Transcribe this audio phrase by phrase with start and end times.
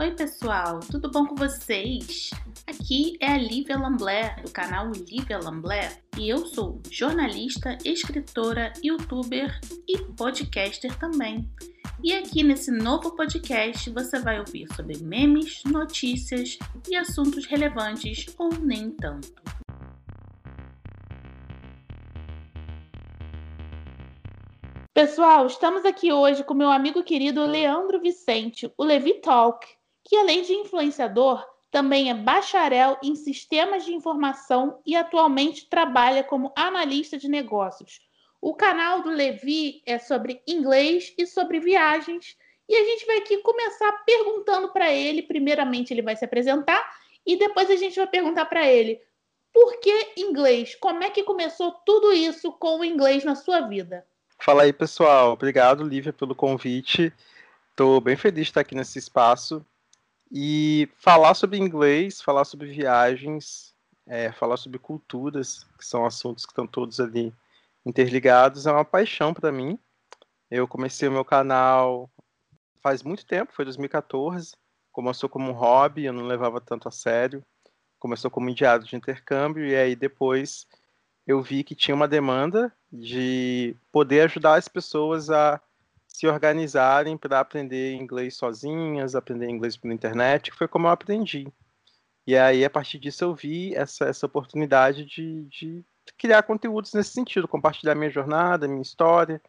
[0.00, 2.30] Oi, pessoal, tudo bom com vocês?
[2.68, 9.58] Aqui é a Lívia Lamblé, do canal Lívia Lamblé, e eu sou jornalista, escritora, youtuber
[9.88, 11.50] e podcaster também.
[12.00, 16.56] E aqui nesse novo podcast você vai ouvir sobre memes, notícias
[16.88, 19.42] e assuntos relevantes ou nem tanto.
[24.94, 29.77] Pessoal, estamos aqui hoje com meu amigo querido Leandro Vicente, o Levi Talk
[30.08, 36.50] que além de influenciador, também é bacharel em sistemas de informação e atualmente trabalha como
[36.56, 38.00] analista de negócios.
[38.40, 42.36] O canal do Levi é sobre inglês e sobre viagens.
[42.66, 45.22] E a gente vai aqui começar perguntando para ele.
[45.22, 46.82] Primeiramente, ele vai se apresentar
[47.26, 48.98] e depois a gente vai perguntar para ele
[49.52, 50.74] por que inglês?
[50.76, 54.06] Como é que começou tudo isso com o inglês na sua vida?
[54.38, 55.32] Fala aí, pessoal.
[55.32, 57.12] Obrigado, Lívia, pelo convite.
[57.70, 59.64] Estou bem feliz de estar aqui nesse espaço.
[60.30, 63.74] E falar sobre inglês, falar sobre viagens,
[64.06, 67.32] é, falar sobre culturas, que são assuntos que estão todos ali
[67.84, 69.78] interligados, é uma paixão para mim.
[70.50, 72.10] Eu comecei o meu canal
[72.82, 74.56] faz muito tempo, foi 2014.
[74.92, 77.44] Começou como um hobby, eu não levava tanto a sério.
[77.98, 80.66] Começou como enviado de intercâmbio, e aí depois
[81.26, 85.60] eu vi que tinha uma demanda de poder ajudar as pessoas a
[86.18, 91.46] se organizarem para aprender inglês sozinhas, aprender inglês pela internet, que foi como eu aprendi.
[92.26, 95.84] E aí, a partir disso, eu vi essa, essa oportunidade de, de
[96.16, 99.40] criar conteúdos nesse sentido, compartilhar minha jornada, minha história.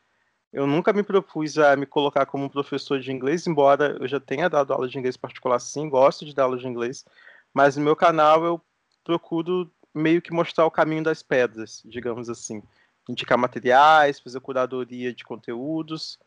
[0.53, 4.19] Eu nunca me propus a me colocar como um professor de inglês, embora eu já
[4.19, 7.03] tenha dado aula de inglês particular, sim, gosto de dar aula de inglês,
[7.51, 8.61] mas no meu canal eu
[9.03, 12.61] procuro meio que mostrar o caminho das pedras, digamos assim.
[13.09, 16.19] Indicar materiais, fazer curadoria de conteúdos,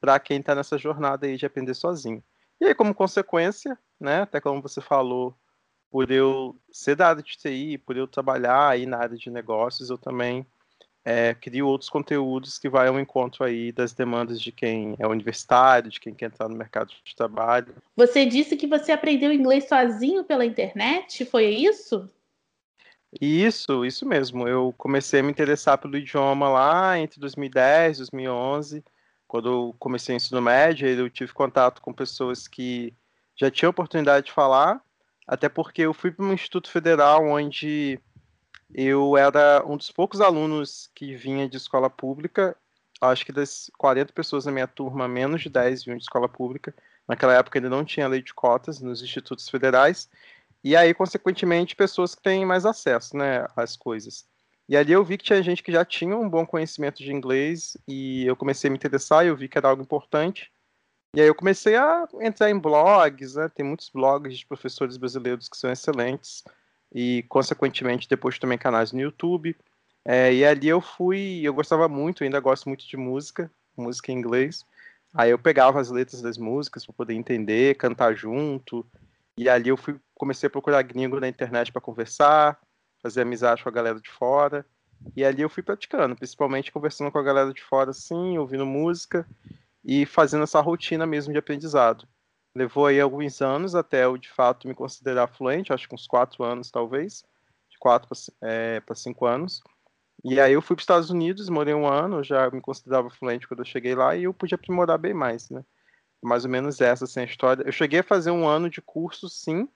[0.00, 2.22] para quem está nessa jornada aí de aprender sozinho.
[2.60, 5.34] E aí, como consequência, né, até como você falou,
[5.90, 9.90] por eu ser da área de TI, por eu trabalhar aí na área de negócios,
[9.90, 10.46] eu também
[11.04, 15.90] é, crio outros conteúdos que vai ao encontro aí das demandas de quem é universitário,
[15.90, 17.74] de quem quer entrar no mercado de trabalho.
[17.96, 22.08] Você disse que você aprendeu inglês sozinho pela internet, foi isso?
[23.20, 24.46] Isso, isso mesmo.
[24.46, 28.84] Eu comecei a me interessar pelo idioma lá entre 2010 e 2011
[29.30, 32.92] quando eu comecei o ensino médio, eu tive contato com pessoas que
[33.36, 34.82] já tinham oportunidade de falar,
[35.24, 38.00] até porque eu fui para um instituto federal onde
[38.74, 42.56] eu era um dos poucos alunos que vinha de escola pública.
[43.00, 46.74] Acho que das 40 pessoas na minha turma, menos de 10 vinham de escola pública.
[47.06, 50.10] Naquela época ainda não tinha lei de cotas nos institutos federais.
[50.64, 54.26] E aí, consequentemente, pessoas que têm mais acesso né, às coisas.
[54.70, 57.76] E ali eu vi que tinha gente que já tinha um bom conhecimento de inglês
[57.88, 60.48] e eu comecei a me interessar eu vi que era algo importante.
[61.12, 63.48] E aí eu comecei a entrar em blogs, né?
[63.48, 66.44] Tem muitos blogs de professores brasileiros que são excelentes
[66.94, 69.56] e, consequentemente, depois também canais no YouTube.
[70.04, 74.18] É, e ali eu fui, eu gostava muito, ainda gosto muito de música, música em
[74.18, 74.64] inglês.
[75.12, 78.86] Aí eu pegava as letras das músicas para poder entender, cantar junto.
[79.36, 82.56] E ali eu fui, comecei a procurar gringo na internet para conversar
[83.02, 84.64] fazer amizade com a galera de fora.
[85.16, 89.26] E ali eu fui praticando, principalmente conversando com a galera de fora, assim, ouvindo música
[89.84, 92.06] e fazendo essa rotina mesmo de aprendizado.
[92.54, 96.44] Levou aí alguns anos até eu, de fato, me considerar fluente, acho que uns quatro
[96.44, 97.24] anos, talvez,
[97.70, 99.62] de quatro para é, cinco anos.
[100.22, 103.48] E aí eu fui para os Estados Unidos, morei um ano, já me considerava fluente
[103.48, 105.64] quando eu cheguei lá e eu pude aprimorar bem mais, né?
[106.22, 107.62] Mais ou menos essa, assim, a história.
[107.62, 109.66] Eu cheguei a fazer um ano de curso, sim,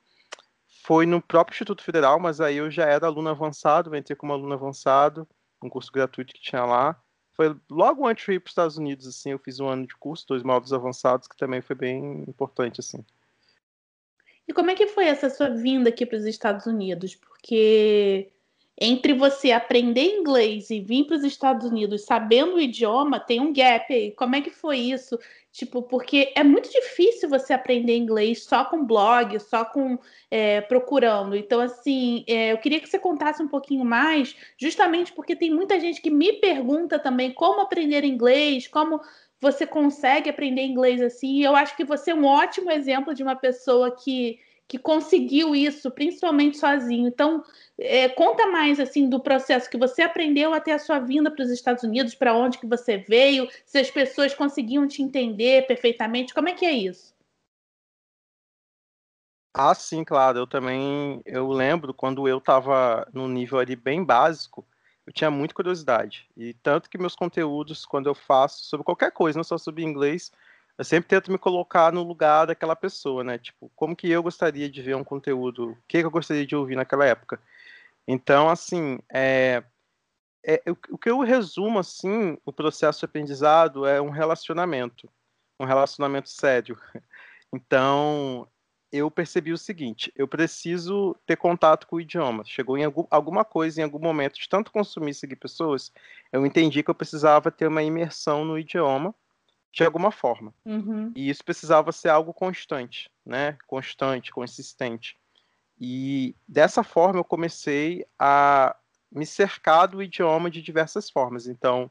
[0.85, 4.53] foi no próprio Instituto Federal, mas aí eu já era aluno avançado, entrei como aluno
[4.53, 5.27] avançado,
[5.63, 7.03] um curso gratuito que tinha lá.
[7.33, 9.97] Foi logo antes de ir para os Estados Unidos, assim, eu fiz um ano de
[9.97, 13.03] curso, dois módulos avançados, que também foi bem importante, assim.
[14.47, 17.15] E como é que foi essa sua vinda aqui para os Estados Unidos?
[17.15, 18.31] Porque
[18.81, 23.53] entre você aprender inglês e vir para os Estados Unidos sabendo o idioma, tem um
[23.53, 24.11] gap aí.
[24.11, 25.19] Como é que foi isso?
[25.53, 29.97] Tipo, porque é muito difícil você aprender inglês só com blog, só com
[30.29, 31.37] é, procurando.
[31.37, 35.79] Então, assim, é, eu queria que você contasse um pouquinho mais, justamente porque tem muita
[35.79, 39.01] gente que me pergunta também como aprender inglês, como
[39.41, 41.37] você consegue aprender inglês assim.
[41.37, 45.55] E eu acho que você é um ótimo exemplo de uma pessoa que que conseguiu
[45.55, 47.07] isso, principalmente sozinho.
[47.07, 47.45] Então,
[47.79, 51.51] é, conta mais assim do processo que você aprendeu até a sua vinda para os
[51.51, 56.49] Estados Unidos, para onde que você veio, se as pessoas conseguiam te entender perfeitamente, como
[56.49, 57.15] é que é isso?
[59.57, 60.39] Ah, sim, claro.
[60.39, 64.67] Eu também, eu lembro quando eu estava no nível ali bem básico,
[65.07, 66.29] eu tinha muita curiosidade.
[66.37, 70.33] E tanto que meus conteúdos, quando eu faço sobre qualquer coisa, não só sobre inglês,
[70.77, 73.39] eu sempre tento me colocar no lugar daquela pessoa, né?
[73.39, 76.57] Tipo, como que eu gostaria de ver um conteúdo, o que, que eu gostaria de
[76.57, 77.41] ouvir naquela época.
[78.07, 79.63] Então, assim, é,
[80.45, 85.09] é, o, o que eu resumo, assim, o processo de aprendizado é um relacionamento,
[85.59, 86.79] um relacionamento sério.
[87.57, 88.49] Então,
[88.91, 92.45] eu percebi o seguinte: eu preciso ter contato com o idioma.
[92.45, 95.93] Chegou em algum, alguma coisa, em algum momento, de tanto consumir e seguir pessoas,
[96.33, 99.15] eu entendi que eu precisava ter uma imersão no idioma
[99.75, 100.55] de alguma forma.
[100.65, 101.13] Uhum.
[101.17, 103.59] E isso precisava ser algo constante, né?
[103.67, 105.19] Constante, consistente.
[105.81, 108.77] E dessa forma eu comecei a
[109.11, 111.49] me cercar do idioma de diversas formas.
[111.49, 111.91] Então,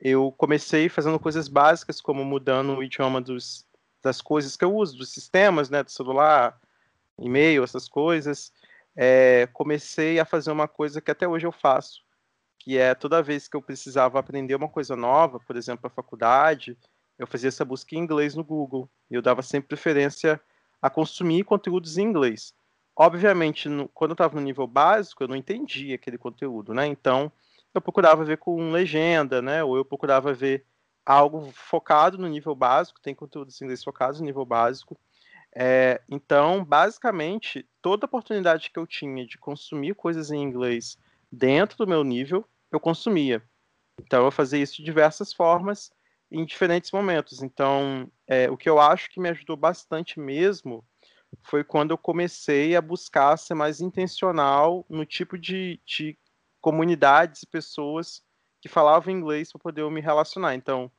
[0.00, 3.64] eu comecei fazendo coisas básicas, como mudando o idioma dos,
[4.02, 6.60] das coisas que eu uso, dos sistemas, né, do celular,
[7.16, 8.52] e-mail, essas coisas.
[8.96, 12.02] É, comecei a fazer uma coisa que até hoje eu faço,
[12.58, 16.76] que é toda vez que eu precisava aprender uma coisa nova, por exemplo, a faculdade,
[17.18, 18.88] eu fazia essa busca em inglês no Google.
[19.10, 20.40] E eu dava sempre preferência
[20.80, 22.54] a consumir conteúdos em inglês.
[22.96, 26.86] Obviamente, no, quando eu estava no nível básico, eu não entendia aquele conteúdo, né?
[26.86, 27.32] Então,
[27.74, 29.64] eu procurava ver com legenda, né?
[29.64, 30.64] Ou eu procurava ver
[31.04, 34.98] algo focado no nível básico, tem conteúdos em inglês focados no nível básico.
[35.54, 40.96] É, então, basicamente, toda oportunidade que eu tinha de consumir coisas em inglês
[41.30, 43.42] dentro do meu nível, eu consumia.
[44.00, 45.92] Então, eu fazia isso de diversas formas,
[46.32, 47.42] em diferentes momentos.
[47.42, 50.84] Então, é, o que eu acho que me ajudou bastante mesmo
[51.42, 56.18] foi quando eu comecei a buscar ser mais intencional no tipo de, de
[56.60, 58.22] comunidades e pessoas
[58.60, 60.54] que falavam inglês para poder me relacionar.
[60.54, 60.90] Então,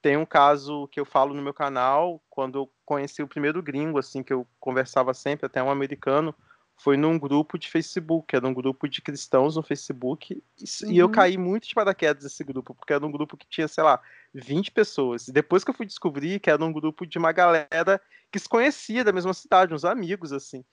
[0.00, 3.98] tem um caso que eu falo no meu canal, quando eu conheci o primeiro gringo,
[3.98, 6.34] assim, que eu conversava sempre, até um americano,
[6.76, 10.92] foi num grupo de Facebook, era um grupo de cristãos no Facebook, e, uhum.
[10.92, 14.00] eu caí muito de paraquedas nesse grupo, porque era um grupo que tinha, sei lá,
[14.34, 15.28] 20 pessoas.
[15.28, 18.48] E depois que eu fui descobrir que era um grupo de uma galera que se
[18.48, 20.64] conhecia da mesma cidade, uns amigos, assim.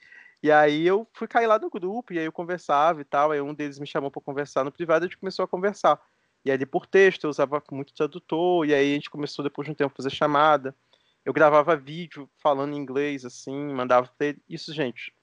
[0.42, 3.42] E aí eu fui cair lá no grupo, e aí eu conversava e tal, aí
[3.42, 6.02] um deles me chamou para conversar no privado e a gente começou a conversar.
[6.46, 9.72] E aí por texto, eu usava muito tradutor, e aí a gente começou depois de
[9.72, 10.74] um tempo a fazer chamada.
[11.26, 14.42] Eu gravava vídeo falando inglês, assim, mandava pra ele.
[14.48, 15.14] Isso, gente,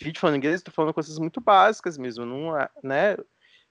[0.00, 3.16] vídeo falando inglês, estou falando coisas muito básicas mesmo, não é, né?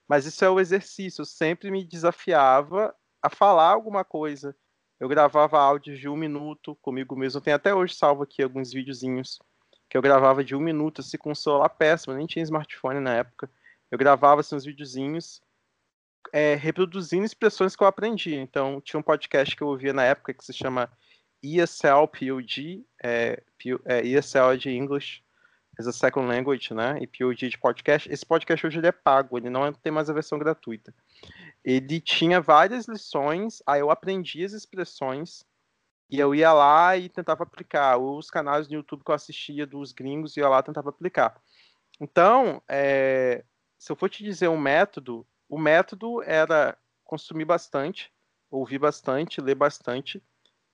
[0.08, 4.56] Mas isso é o exercício, eu sempre me desafiava a falar alguma coisa.
[5.00, 7.42] Eu gravava áudios de um minuto comigo mesmo.
[7.42, 9.40] Tem até hoje salvo aqui alguns videozinhos
[9.90, 13.16] que eu gravava de um minuto, assim, com um celular péssimo, nem tinha smartphone na
[13.16, 13.50] época.
[13.90, 15.42] Eu gravava assim, uns videozinhos
[16.32, 18.36] é, reproduzindo expressões que eu aprendi.
[18.36, 20.90] Então, tinha um podcast que eu ouvia na época que se chama
[21.44, 23.42] ESL POD, é,
[23.86, 25.24] é, ESL de English
[25.78, 27.00] as a Second Language, né?
[27.02, 28.12] E POD de podcast.
[28.12, 30.94] Esse podcast hoje ele é pago, ele não tem mais a versão gratuita
[31.64, 35.46] ele tinha várias lições, aí eu aprendi as expressões
[36.10, 37.98] e eu ia lá e tentava aplicar.
[37.98, 41.40] Os canais no YouTube que eu assistia dos gringos, ia lá tentava aplicar.
[42.00, 43.46] Então, é,
[43.78, 48.12] se eu for te dizer um método, o método era consumir bastante,
[48.50, 50.22] ouvir bastante, ler bastante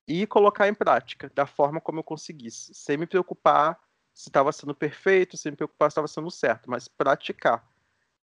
[0.08, 3.78] e colocar em prática da forma como eu conseguisse, sem me preocupar
[4.18, 7.64] se estava sendo perfeito, sem me preocupar se estava sendo certo, mas praticar.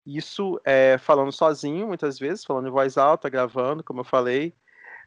[0.07, 4.55] Isso é, falando sozinho, muitas vezes, falando em voz alta, gravando, como eu falei,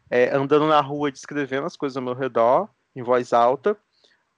[0.10, 3.78] é, andando na rua, descrevendo as coisas ao meu redor, em voz alta,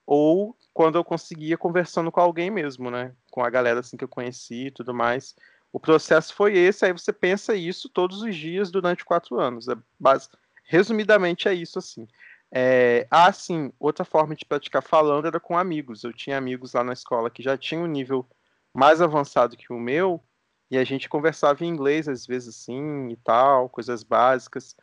[0.06, 3.12] ou quando eu conseguia conversando com alguém mesmo, né?
[3.32, 5.36] Com a galera assim que eu conheci e tudo mais.
[5.74, 9.68] O processo foi esse, aí você pensa isso todos os dias durante quatro anos.
[9.68, 10.30] É base...
[10.66, 12.08] Resumidamente é isso, assim.
[12.54, 13.08] É...
[13.12, 16.04] Ah, sim, outra forma de praticar falando era com amigos.
[16.04, 18.26] Eu tinha amigos lá na escola que já tinham um nível
[18.74, 20.22] mais avançado que o meu,
[20.70, 24.76] e a gente conversava em inglês às vezes assim e tal, coisas básicas.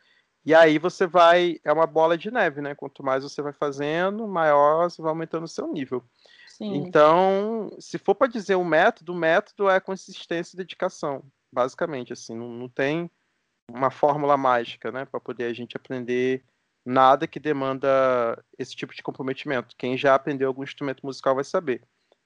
[0.45, 2.75] E aí você vai, é uma bola de neve, né?
[2.75, 6.03] Quanto mais você vai fazendo, maior você vai aumentando o seu nível.
[6.47, 6.75] Sim.
[6.75, 12.35] Então, se for para dizer um método, o método é consistência e dedicação, basicamente assim,
[12.35, 13.09] não, não tem
[13.71, 16.43] uma fórmula mágica, né, para poder a gente aprender
[16.85, 19.75] nada que demanda esse tipo de comprometimento.
[19.77, 21.83] Quem já aprendeu algum instrumento musical vai saber.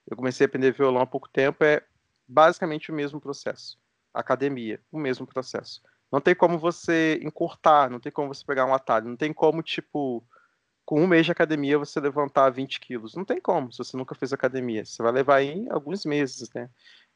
[0.09, 1.83] Eu comecei a aprender violão há pouco tempo, é
[2.27, 3.77] basicamente o mesmo processo.
[4.13, 5.81] Academia, o mesmo processo.
[6.11, 9.61] Não tem como você encurtar, não tem como você pegar um atalho, não tem como,
[9.61, 10.25] tipo,
[10.85, 13.13] com um mês de academia você levantar 20 quilos.
[13.15, 14.85] Não tem como, se você nunca fez academia.
[14.85, 16.69] Você vai levar aí alguns meses, né?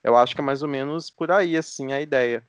[0.04, 2.46] Eu acho que é mais ou menos por aí, assim, a ideia.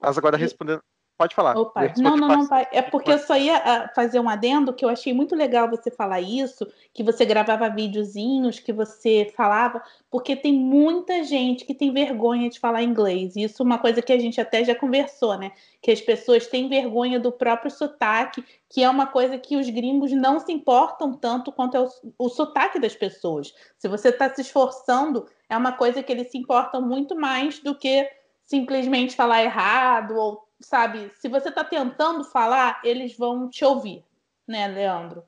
[0.00, 0.82] Mas agora respondendo.
[1.16, 1.56] Pode falar.
[1.56, 2.66] Opa, não, não, não, pai.
[2.72, 5.90] É porque eu só ia ah, fazer um adendo que eu achei muito legal você
[5.90, 11.92] falar isso, que você gravava videozinhos, que você falava, porque tem muita gente que tem
[11.92, 13.36] vergonha de falar inglês.
[13.36, 15.52] Isso é uma coisa que a gente até já conversou, né?
[15.80, 20.10] Que as pessoas têm vergonha do próprio sotaque, que é uma coisa que os gringos
[20.12, 21.88] não se importam tanto quanto é o,
[22.18, 23.54] o sotaque das pessoas.
[23.78, 27.74] Se você está se esforçando, é uma coisa que eles se importam muito mais do
[27.74, 28.08] que
[28.44, 34.04] simplesmente falar errado ou sabe, se você está tentando falar, eles vão te ouvir,
[34.46, 35.24] né, Leandro?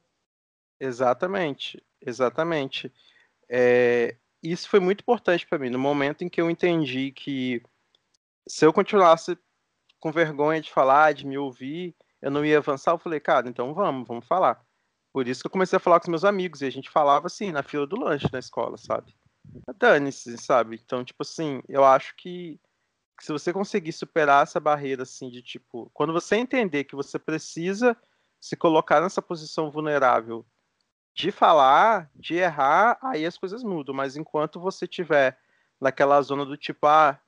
[0.81, 2.93] Exatamente, exatamente.
[3.49, 7.63] É, isso foi muito importante para mim, no momento em que eu entendi que
[8.47, 9.39] se eu continuasse
[9.99, 13.73] com vergonha de falar, de me ouvir, eu não ia avançar, eu falei, cara, então
[13.73, 14.63] vamos, vamos falar.
[15.13, 17.27] Por isso que eu comecei a falar com os meus amigos, e a gente falava
[17.27, 19.15] assim, na fila do lanche na escola, sabe?
[19.79, 20.81] Dane-se, sabe?
[20.85, 22.61] Então, tipo assim, eu acho que
[23.21, 27.97] se você conseguir superar essa barreira, assim, de tipo, quando você entender que você precisa
[28.41, 30.45] se colocar nessa posição vulnerável
[31.15, 33.95] de falar, de errar, aí as coisas mudam.
[33.95, 35.39] Mas enquanto você tiver
[35.81, 37.19] naquela zona do tipo, ah,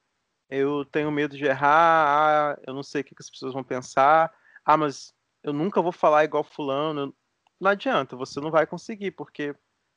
[0.51, 4.33] eu tenho medo de errar, ah, eu não sei o que, as pessoas vão pensar,
[4.65, 7.15] ah, mas eu nunca vou falar igual fulano,
[7.61, 9.55] não adianta, você não vai conseguir, porque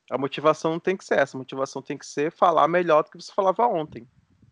[0.09, 3.11] a motivação não tem que ser essa, a motivação tem que ser falar melhor do
[3.11, 4.07] que você falava ontem.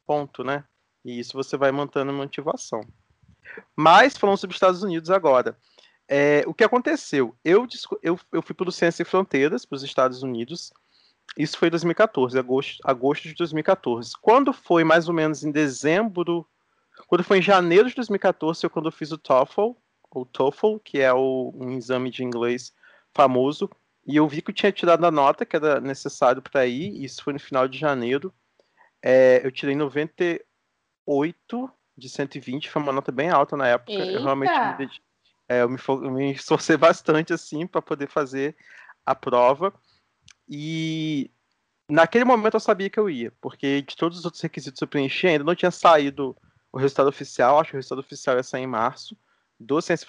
[0.06, 0.64] Ponto, né?
[1.08, 2.82] E isso você vai mantendo a motivação.
[3.74, 5.58] Mas, falando sobre Estados Unidos agora.
[6.06, 7.34] É, o que aconteceu?
[7.46, 7.66] Eu,
[8.04, 10.70] eu, eu fui para o Ciência Sem Fronteiras, para os Estados Unidos.
[11.38, 14.12] Isso foi em 2014, agosto, agosto de 2014.
[14.22, 16.46] Quando foi mais ou menos em dezembro,
[17.08, 19.72] quando foi em janeiro de 2014, foi quando eu fiz o TOEFL,
[20.12, 22.74] o TOEFL, que é o, um exame de inglês
[23.14, 23.70] famoso,
[24.06, 27.24] e eu vi que eu tinha tirado a nota que era necessário para ir, isso
[27.24, 28.34] foi no final de janeiro.
[29.02, 30.42] É, eu tirei 90,
[31.08, 33.94] 8 de 120, foi uma nota bem alta na época.
[33.94, 34.12] Eita.
[34.12, 34.90] Eu realmente me,
[35.48, 38.56] é, eu me, eu me esforcei bastante assim para poder fazer
[39.06, 39.74] a prova.
[40.48, 41.32] E
[41.90, 45.28] naquele momento eu sabia que eu ia, porque de todos os outros requisitos eu preenchi,
[45.28, 46.36] ainda não tinha saído
[46.72, 49.18] o resultado oficial, acho que o resultado oficial ia sair em março,
[49.60, 50.06] do Ciência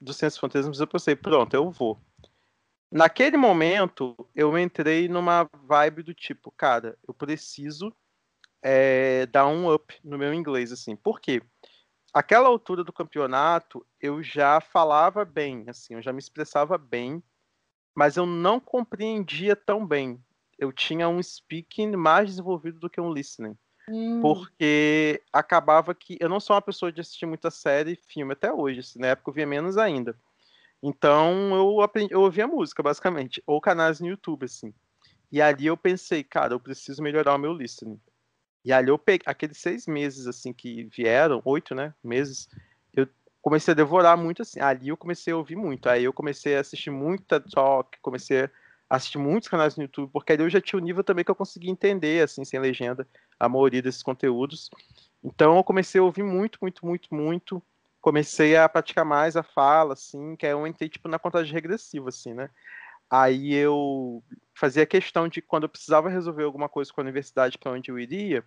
[0.00, 1.98] do Ciência eu pensei, pronto, eu vou.
[2.90, 7.92] Naquele momento, eu entrei numa vibe do tipo, cara, eu preciso
[8.64, 10.96] é, dar um up no meu inglês, assim.
[10.96, 11.42] Por quê?
[12.14, 17.22] Aquela altura do campeonato, eu já falava bem, assim, eu já me expressava bem,
[17.94, 20.18] mas eu não compreendia tão bem.
[20.58, 23.56] Eu tinha um speaking mais desenvolvido do que um listening.
[23.86, 24.20] Hum.
[24.22, 26.16] Porque acabava que.
[26.18, 29.08] Eu não sou uma pessoa de assistir muita série e filme até hoje, assim, na
[29.08, 30.16] época eu via menos ainda.
[30.82, 34.72] Então eu aprendi, eu ouvia música, basicamente, ou canais no YouTube, assim.
[35.30, 38.00] E ali eu pensei, cara, eu preciso melhorar o meu listening.
[38.64, 42.48] E ali eu peguei, aqueles seis meses, assim, que vieram, oito, né, meses,
[42.94, 43.06] eu
[43.42, 46.60] comecei a devorar muito, assim, ali eu comecei a ouvir muito, aí eu comecei a
[46.60, 48.50] assistir muita talk, comecei a
[48.96, 51.34] assistir muitos canais no YouTube, porque ali eu já tinha um nível também que eu
[51.34, 53.06] conseguia entender, assim, sem legenda,
[53.38, 54.70] a maioria desses conteúdos.
[55.22, 57.62] Então eu comecei a ouvir muito, muito, muito, muito,
[58.00, 62.08] comecei a praticar mais a fala, assim, que aí eu entrei, tipo, na contagem regressiva,
[62.08, 62.48] assim, né,
[63.10, 64.22] Aí eu
[64.54, 67.98] fazia questão de, quando eu precisava resolver alguma coisa com a universidade para onde eu
[67.98, 68.44] iria,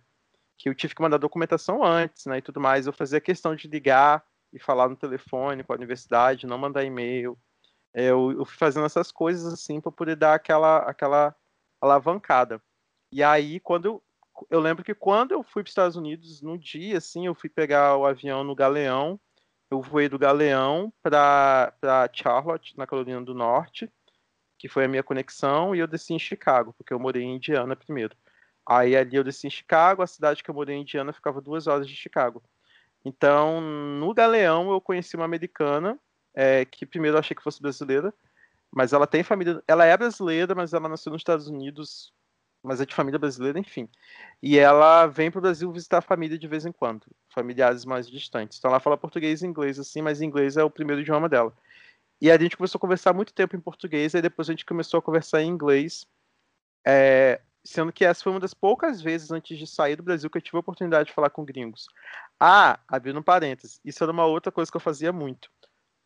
[0.56, 3.68] que eu tive que mandar documentação antes, né, e tudo mais, eu fazia questão de
[3.68, 7.38] ligar e falar no telefone com a universidade, não mandar e-mail.
[7.94, 11.34] Eu, eu fui fazendo essas coisas assim para poder dar aquela, aquela
[11.80, 12.60] alavancada.
[13.12, 14.02] E aí, quando eu,
[14.50, 17.48] eu lembro que quando eu fui para os Estados Unidos, no dia, assim, eu fui
[17.48, 19.18] pegar o avião no Galeão,
[19.70, 21.72] eu voei do Galeão para
[22.12, 23.90] Charlotte, na Carolina do Norte,
[24.58, 27.76] que foi a minha conexão, e eu desci em Chicago, porque eu morei em Indiana
[27.76, 28.16] primeiro.
[28.66, 31.66] Aí ali eu desci em Chicago, a cidade que eu morei em Indiana ficava duas
[31.66, 32.42] horas de Chicago.
[33.04, 35.98] Então, no Galeão eu conheci uma americana,
[36.34, 38.12] é, que primeiro eu achei que fosse brasileira,
[38.70, 42.12] mas ela tem família, ela é brasileira, mas ela nasceu nos Estados Unidos,
[42.62, 43.88] mas é de família brasileira, enfim.
[44.42, 48.10] E ela vem para o Brasil visitar a família de vez em quando, familiares mais
[48.10, 48.58] distantes.
[48.58, 51.54] Então ela fala português e inglês assim, mas inglês é o primeiro idioma dela.
[52.20, 54.98] E a gente começou a conversar muito tempo em português, e depois a gente começou
[54.98, 56.06] a conversar em inglês.
[56.86, 60.38] É, sendo que essa foi uma das poucas vezes antes de sair do Brasil que
[60.38, 61.86] eu tive a oportunidade de falar com gringos.
[62.40, 65.50] Ah, abrindo um parênteses, isso era uma outra coisa que eu fazia muito.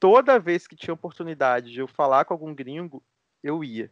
[0.00, 3.02] Toda vez que tinha oportunidade de eu falar com algum gringo,
[3.42, 3.90] eu ia.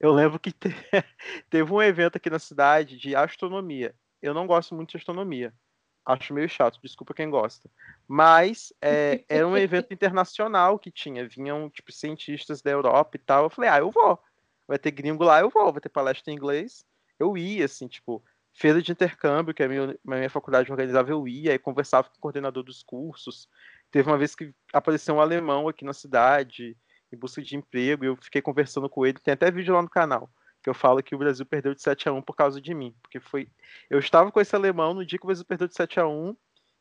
[0.00, 0.68] Eu lembro que te...
[1.48, 3.94] teve um evento aqui na cidade de astronomia.
[4.20, 5.54] Eu não gosto muito de astronomia
[6.04, 7.70] acho meio chato, desculpa quem gosta.
[8.06, 13.44] Mas é, era um evento internacional que tinha, vinham tipo cientistas da Europa e tal.
[13.44, 14.18] Eu falei, ah, eu vou.
[14.66, 15.72] Vai ter gringo lá, eu vou.
[15.72, 16.84] Vai ter palestra em inglês.
[17.18, 21.26] Eu ia, assim, tipo, feira de intercâmbio, que a minha, a minha faculdade organizava, eu
[21.26, 23.48] ia, e conversava com o coordenador dos cursos.
[23.90, 26.76] Teve uma vez que apareceu um alemão aqui na cidade
[27.12, 29.90] em busca de emprego, e eu fiquei conversando com ele, tem até vídeo lá no
[29.90, 30.30] canal,
[30.62, 32.94] que eu falo que o Brasil perdeu de 7 a 1 por causa de mim,
[33.02, 33.48] porque foi
[33.90, 36.36] eu estava com esse alemão no dia que o Brasil perdeu de 7 a 1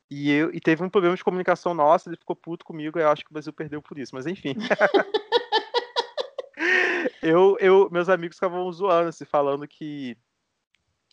[0.10, 3.24] e, eu, e teve um problema de comunicação nossa, ele ficou puto comigo, eu acho
[3.24, 4.56] que o Brasil perdeu por isso, mas enfim.
[7.24, 10.18] eu, eu, meus amigos ficavam zoando, assim, falando que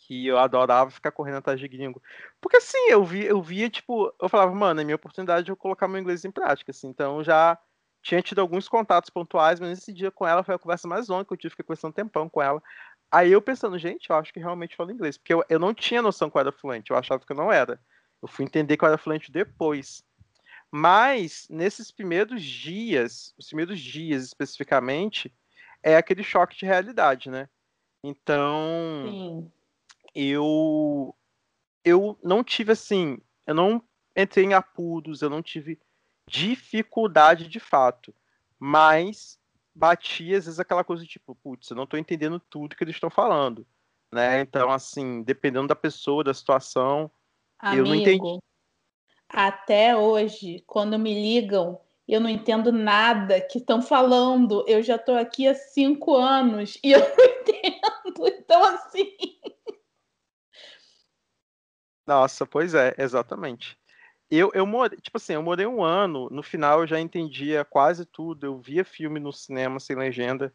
[0.09, 2.03] que eu adorava ficar correndo atrás de gringo.
[2.41, 5.57] Porque assim, eu vi, eu via, tipo, eu falava, mano, é minha oportunidade de eu
[5.57, 7.59] colocar meu inglês em prática, assim, então já
[8.09, 11.25] tinha tido alguns contatos pontuais, mas esse dia com ela foi a conversa mais longa
[11.25, 12.63] que eu tive, fiquei conversando um tempão com ela.
[13.11, 16.03] Aí eu pensando, gente, eu acho que realmente falo inglês, porque eu, eu não tinha
[16.03, 17.81] noção que eu era fluente, eu achava que eu não era.
[18.23, 20.03] Eu fui entender que eu era fluente depois.
[20.71, 25.35] Mas, nesses primeiros dias, os primeiros dias especificamente,
[25.83, 27.49] é aquele choque de realidade, né?
[28.03, 29.53] Então, Sim
[30.15, 31.15] eu
[31.85, 33.83] eu não tive assim, eu não
[34.17, 35.79] entrei em apuros, eu não tive
[36.29, 38.15] dificuldade de fato,
[38.59, 39.39] mas
[39.75, 43.11] batia às vezes aquela coisa tipo, putz, eu não estou entendendo tudo que eles estão
[43.11, 43.67] falando,
[44.13, 44.41] né?
[44.41, 47.11] Então assim, dependendo da pessoa, da situação,
[47.59, 48.39] Amigo, eu não entendi.
[49.29, 54.65] Até hoje, quando me ligam, eu não entendo nada que estão falando.
[54.67, 57.07] Eu já estou aqui há cinco anos e eu não
[57.41, 58.27] entendo.
[58.27, 59.17] Então, assim.
[62.07, 63.79] Nossa, pois é, exatamente.
[64.31, 68.05] Eu, eu morei, tipo assim, eu morei um ano, no final eu já entendia quase
[68.05, 70.53] tudo, eu via filme no cinema sem legenda.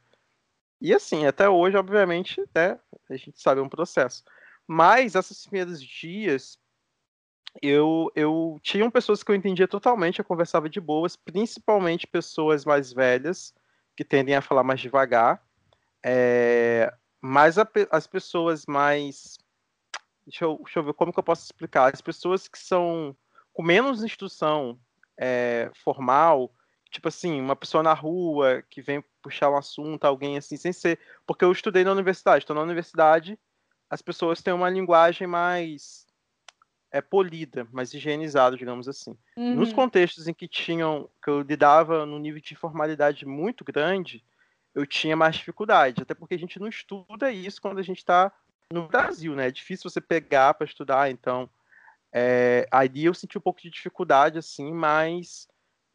[0.80, 4.24] E assim, até hoje, obviamente, né, a gente sabe é um processo.
[4.68, 6.60] Mas esses primeiros dias,
[7.62, 12.94] eu, eu tinham pessoas que eu entendia totalmente, eu conversava de boas, principalmente pessoas mais
[12.94, 13.53] velhas,
[13.96, 15.44] que tendem a falar mais devagar.
[16.06, 19.38] É, mas a, as pessoas mais
[20.25, 21.94] deixa eu, deixa eu ver como que eu posso explicar.
[21.94, 23.15] As pessoas que são
[23.53, 24.79] com menos instrução
[25.17, 26.51] é, formal,
[26.89, 31.00] tipo assim, uma pessoa na rua que vem puxar um assunto, alguém assim, sem ser.
[31.25, 33.39] Porque eu estudei na universidade, então na universidade
[33.89, 36.07] as pessoas têm uma linguagem mais
[36.91, 39.15] é, polida, mais higienizada, digamos assim.
[39.38, 39.55] Uhum.
[39.55, 44.24] Nos contextos em que tinham, que eu lidava no nível de formalidade muito grande,
[44.74, 48.31] eu tinha mais dificuldade, até porque a gente não estuda isso quando a gente está
[48.72, 49.48] no Brasil, né?
[49.48, 51.50] É difícil você pegar para estudar, então
[52.13, 55.48] é, aí eu senti um pouco de dificuldade, assim, mas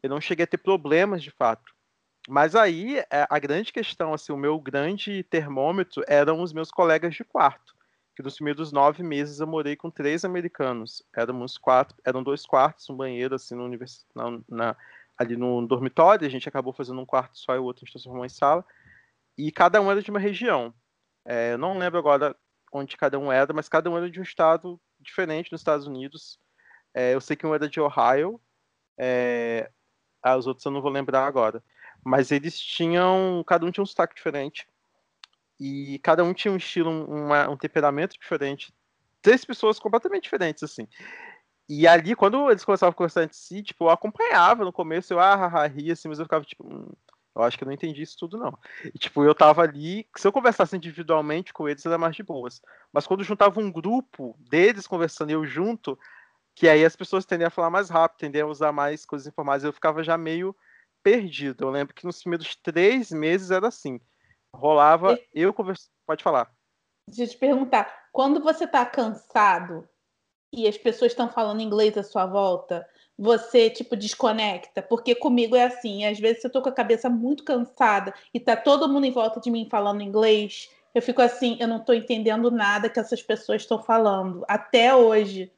[0.03, 1.73] eu não cheguei a ter problemas de fato.
[2.29, 7.15] Mas aí é, a grande questão, assim, o meu grande termômetro eram os meus colegas
[7.15, 7.75] de quarto,
[8.17, 11.03] que nos primeiros nove meses eu morei com três americanos.
[11.17, 14.05] Éramos quatro, eram dois quartos, um banheiro, assim, no univers...
[14.15, 14.77] na, na,
[15.17, 17.93] ali no dormitório, a gente acabou fazendo um quarto só e o outro a gente
[17.93, 18.65] transformou em sala.
[19.37, 20.75] E cada um era de uma região.
[21.25, 22.37] É, eu não lembro agora
[22.73, 26.39] onde cada um era, mas cada um era de um estado diferente nos Estados Unidos.
[26.95, 28.41] É, eu sei que um era de Ohio,
[28.97, 29.71] é,
[30.37, 31.63] os outros eu não vou lembrar agora.
[32.05, 34.67] Mas eles tinham, cada um tinha um sotaque diferente.
[35.61, 38.73] E cada um tinha um estilo, um, um temperamento diferente.
[39.21, 40.87] Três pessoas completamente diferentes, assim.
[41.69, 45.21] E ali, quando eles começavam a conversar entre si, tipo, eu acompanhava no começo, eu
[45.21, 46.91] ah, ah, ah ria, assim, mas eu ficava tipo, hum,
[47.39, 48.59] eu acho que eu não entendi isso tudo, não.
[48.85, 50.09] E, tipo, eu tava ali.
[50.17, 52.61] Se eu conversasse individualmente com eles, era mais de boas.
[52.93, 55.99] Mas quando juntava um grupo deles conversando e eu junto,
[56.55, 59.63] que aí as pessoas tendiam a falar mais rápido, tendiam a usar mais coisas informais,
[59.63, 60.55] eu ficava já meio
[61.03, 61.65] perdido.
[61.65, 64.01] Eu lembro que nos primeiros três meses era assim.
[64.55, 65.43] Rolava, e...
[65.43, 65.91] eu conversava.
[66.07, 66.51] Pode falar.
[67.09, 69.89] Deixa eu te perguntar, quando você tá cansado
[70.53, 72.87] e as pessoas estão falando inglês à sua volta,
[73.19, 74.81] você, tipo, desconecta?
[74.81, 78.57] Porque comigo é assim, às vezes eu tô com a cabeça muito cansada e tá
[78.57, 82.51] todo mundo em volta de mim falando inglês, eu fico assim, eu não tô entendendo
[82.51, 85.53] nada que essas pessoas estão falando, até hoje.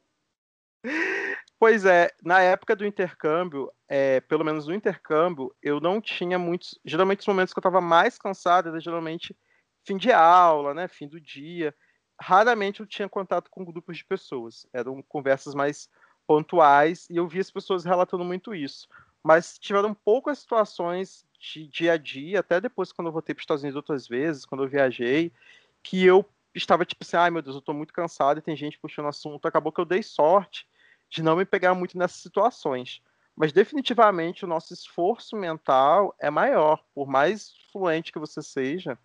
[1.59, 6.79] Pois é, na época do intercâmbio, é, pelo menos no intercâmbio, eu não tinha muitos.
[6.83, 9.37] Geralmente, os momentos que eu estava mais cansado era geralmente
[9.87, 11.75] fim de aula, né, fim do dia.
[12.19, 14.67] Raramente eu tinha contato com grupos de pessoas.
[14.73, 15.87] Eram conversas mais
[16.31, 18.87] pontuais e eu vi as pessoas relatando muito isso.
[19.21, 23.43] Mas tiveram poucas situações de dia a dia, até depois quando eu voltei para os
[23.43, 25.33] Estados Unidos outras vezes, quando eu viajei,
[25.83, 28.79] que eu estava tipo assim, ai meu Deus, eu estou muito cansado e tem gente
[28.79, 29.49] puxando assunto.
[29.49, 30.69] Acabou que eu dei sorte
[31.09, 33.03] de não me pegar muito nessas situações.
[33.35, 38.97] Mas definitivamente o nosso esforço mental é maior, por mais fluente que você seja,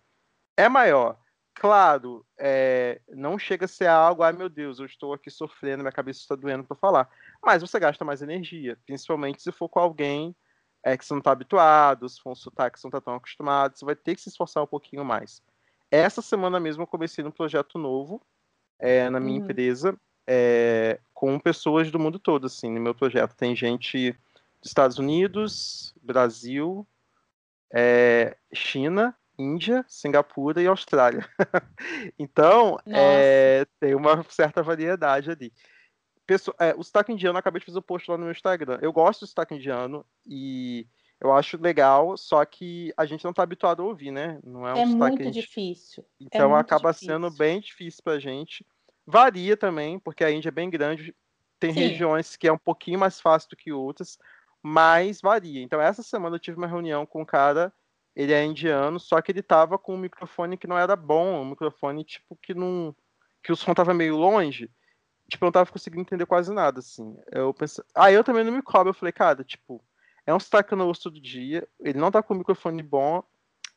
[0.56, 1.18] é maior.
[1.58, 5.92] Claro, é, não chega a ser algo, ai meu Deus, eu estou aqui sofrendo, minha
[5.92, 7.08] cabeça está doendo para falar.
[7.42, 10.36] Mas você gasta mais energia, principalmente se for com alguém
[10.84, 13.14] é, que você não está habituado, se for um sotaque que você não está tão
[13.14, 15.42] acostumado, você vai ter que se esforçar um pouquinho mais.
[15.90, 18.20] Essa semana mesmo eu comecei um projeto novo
[18.78, 19.44] é, na minha uhum.
[19.44, 23.34] empresa, é, com pessoas do mundo todo, assim, no meu projeto.
[23.34, 24.14] Tem gente
[24.62, 26.86] Estados Unidos, Brasil,
[27.72, 31.28] é, China, Índia, Singapura e Austrália.
[32.18, 35.52] então, é, tem uma certa variedade ali.
[36.26, 38.32] Pessoa, é, o sotaque indiano, eu acabei de fazer o um post lá no meu
[38.32, 38.78] Instagram.
[38.82, 40.86] Eu gosto do sotaque indiano e
[41.20, 44.38] eu acho legal, só que a gente não está habituado a ouvir, né?
[44.44, 45.34] Não é um é muito gente...
[45.34, 46.02] difícil.
[46.20, 47.14] É então é acaba difícil.
[47.14, 48.66] sendo bem difícil para a gente.
[49.06, 51.14] Varia também, porque a Índia é bem grande,
[51.58, 51.80] tem Sim.
[51.80, 54.18] regiões que é um pouquinho mais fácil do que outras,
[54.62, 55.62] mas varia.
[55.62, 57.72] Então essa semana eu tive uma reunião com um cara,
[58.16, 61.50] ele é indiano, só que ele tava com um microfone que não era bom, um
[61.50, 62.96] microfone tipo que não
[63.42, 64.70] que o som tava meio longe.
[65.28, 67.16] Tipo, eu não tava conseguindo entender quase nada, assim.
[67.30, 67.84] Eu pensei...
[67.94, 68.90] Ah, eu também não me cobro.
[68.90, 69.84] Eu falei, cara, tipo,
[70.26, 73.22] é um sotaque ouço todo dia, ele não tá com o microfone bom,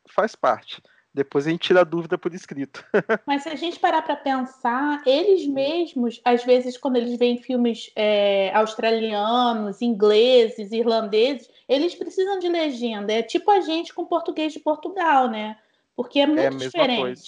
[0.10, 0.82] faz parte.
[1.14, 2.86] Depois a gente tira a dúvida por escrito.
[3.26, 7.92] Mas se a gente parar para pensar, eles mesmos, às vezes, quando eles veem filmes
[7.96, 13.12] é, australianos, ingleses, irlandeses, eles precisam de legenda.
[13.12, 15.58] É tipo a gente com português de Portugal, né?
[15.96, 17.02] Porque é muito é diferente.
[17.02, 17.24] Coisa.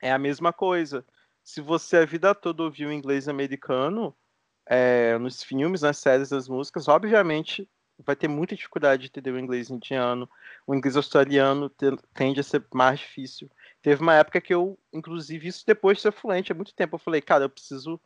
[0.00, 1.04] É a mesma coisa.
[1.42, 4.16] Se você a vida toda ouviu inglês americano,
[4.66, 7.68] é, nos filmes, nas séries, nas músicas, obviamente
[8.04, 10.28] vai ter muita dificuldade de entender o inglês indiano.
[10.66, 11.70] O inglês australiano
[12.14, 13.50] tende a ser mais difícil.
[13.80, 17.00] Teve uma época que eu, inclusive, isso depois de ser fluente há muito tempo, eu
[17.00, 18.00] falei, cara, eu preciso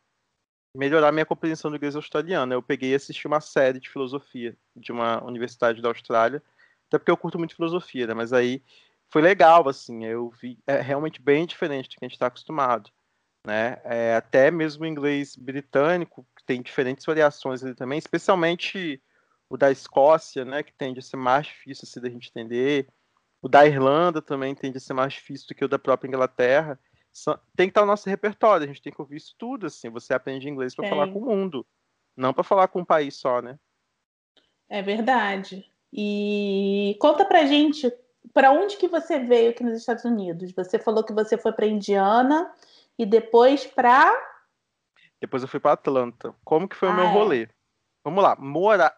[0.73, 2.53] melhorar minha compreensão do inglês australiano.
[2.53, 6.41] Eu peguei e assisti uma série de filosofia de uma universidade da Austrália,
[6.87, 8.13] até porque eu curto muito filosofia, né?
[8.13, 8.61] Mas aí
[9.09, 12.91] foi legal, assim, eu vi, é realmente bem diferente do que a gente está acostumado,
[13.45, 13.81] né?
[13.83, 19.01] É, até mesmo o inglês britânico tem diferentes variações ali também, especialmente
[19.49, 22.87] o da Escócia, né, que tende a ser mais difícil assim, da gente entender,
[23.41, 26.79] o da Irlanda também tende a ser mais difícil do que o da própria Inglaterra.
[27.55, 30.13] Tem que estar no nosso repertório, a gente tem que ouvir isso tudo, assim, você
[30.13, 31.65] aprende inglês para falar com o mundo,
[32.15, 33.57] não para falar com um país só, né?
[34.69, 35.65] É verdade.
[35.91, 37.91] E conta pra gente,
[38.33, 40.51] para onde que você veio aqui nos Estados Unidos?
[40.51, 42.53] Você falou que você foi para Indiana
[42.99, 44.13] e depois para
[45.21, 46.35] Depois eu fui para Atlanta.
[46.43, 47.11] Como que foi ah, o meu é?
[47.11, 47.49] rolê?
[48.03, 48.95] Vamos lá, morar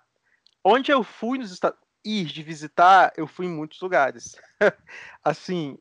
[0.63, 4.35] Onde eu fui nos Estados ir de visitar, eu fui em muitos lugares.
[5.23, 5.77] assim,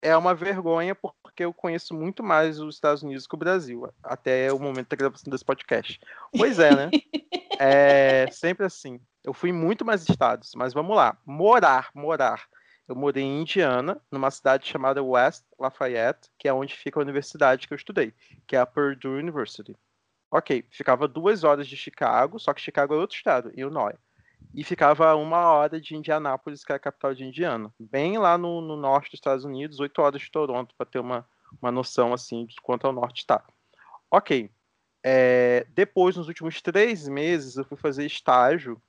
[0.00, 4.52] é uma vergonha porque eu conheço muito mais os Estados Unidos que o Brasil, até
[4.52, 6.00] o momento da gravação desse podcast.
[6.36, 6.90] Pois é, né?
[7.58, 9.00] é sempre assim.
[9.24, 11.18] Eu fui em muito mais estados, mas vamos lá.
[11.26, 12.46] Morar, morar.
[12.88, 17.66] Eu morei em Indiana, numa cidade chamada West Lafayette, que é onde fica a universidade
[17.66, 18.14] que eu estudei,
[18.46, 19.76] que é a Purdue University.
[20.30, 23.96] Ok, ficava duas horas de Chicago, só que Chicago é outro estado, Illinois
[24.54, 28.60] e ficava uma hora de Indianápolis, que é a capital de Indiana, bem lá no,
[28.60, 31.26] no norte dos Estados Unidos, oito horas de Toronto, para ter uma,
[31.60, 33.44] uma noção assim de quanto ao norte está.
[34.10, 34.50] Ok.
[35.02, 38.80] É, depois, nos últimos três meses, eu fui fazer estágio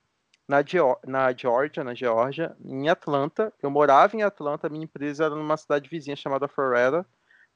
[0.48, 0.58] na,
[1.06, 3.52] na Georgia, na Geórgia, em Atlanta.
[3.62, 7.06] Eu morava em Atlanta, minha empresa era numa cidade vizinha chamada Florida,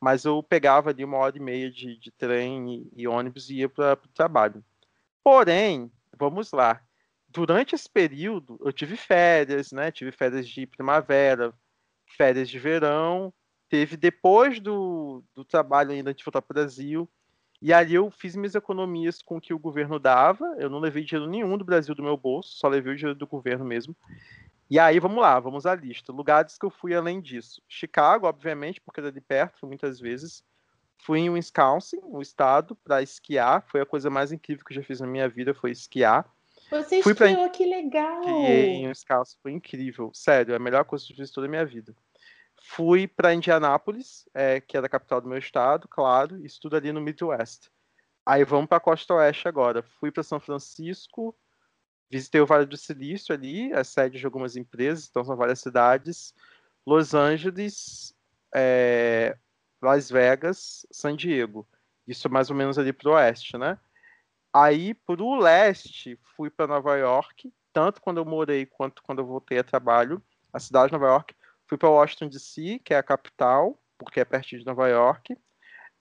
[0.01, 3.57] mas eu pegava ali uma hora e meia de, de trem e, e ônibus e
[3.57, 4.63] ia para o trabalho.
[5.25, 6.81] Porém, vamos lá,
[7.33, 9.91] durante esse período, eu tive férias, né?
[9.91, 11.53] Tive férias de primavera,
[12.17, 13.33] férias de verão.
[13.69, 17.09] Teve depois do, do trabalho ainda de voltar para o Brasil.
[17.61, 20.45] E ali eu fiz minhas economias com o que o governo dava.
[20.59, 23.27] Eu não levei dinheiro nenhum do Brasil do meu bolso, só levei o dinheiro do
[23.27, 23.97] governo mesmo.
[24.69, 26.13] E aí, vamos lá, vamos à lista.
[26.13, 27.63] Lugares que eu fui além disso.
[27.69, 30.43] Chicago, obviamente, porque era de perto, muitas vezes.
[30.99, 33.65] Fui em Wisconsin, um estado, para esquiar.
[33.69, 36.27] Foi a coisa mais incrível que eu já fiz na minha vida, foi esquiar.
[36.73, 37.49] Você Fui esquiou, pra...
[37.51, 38.25] que legal!
[38.25, 40.11] em Wisconsin, foi incrível.
[40.15, 41.95] Sério, é a melhor coisa que eu fiz toda a minha vida.
[42.63, 47.01] Fui para Indianápolis, é, que é da capital do meu estado, claro, estudo ali no
[47.01, 47.69] Midwest.
[48.25, 49.83] Aí vamos para a costa oeste agora.
[49.83, 51.37] Fui para São Francisco,
[52.11, 56.33] visitei o Vale do Silício ali, a sede de algumas empresas, então são várias cidades.
[56.87, 58.15] Los Angeles,
[58.55, 59.37] é,
[59.83, 61.69] Las Vegas, San Diego.
[62.07, 63.79] Isso é mais ou menos ali para o oeste, né?
[64.53, 69.59] Aí, pro leste, fui para Nova York, tanto quando eu morei quanto quando eu voltei
[69.59, 71.35] a trabalho, a cidade de Nova York.
[71.67, 75.37] Fui para Washington DC, que é a capital, porque é pertinho de Nova York.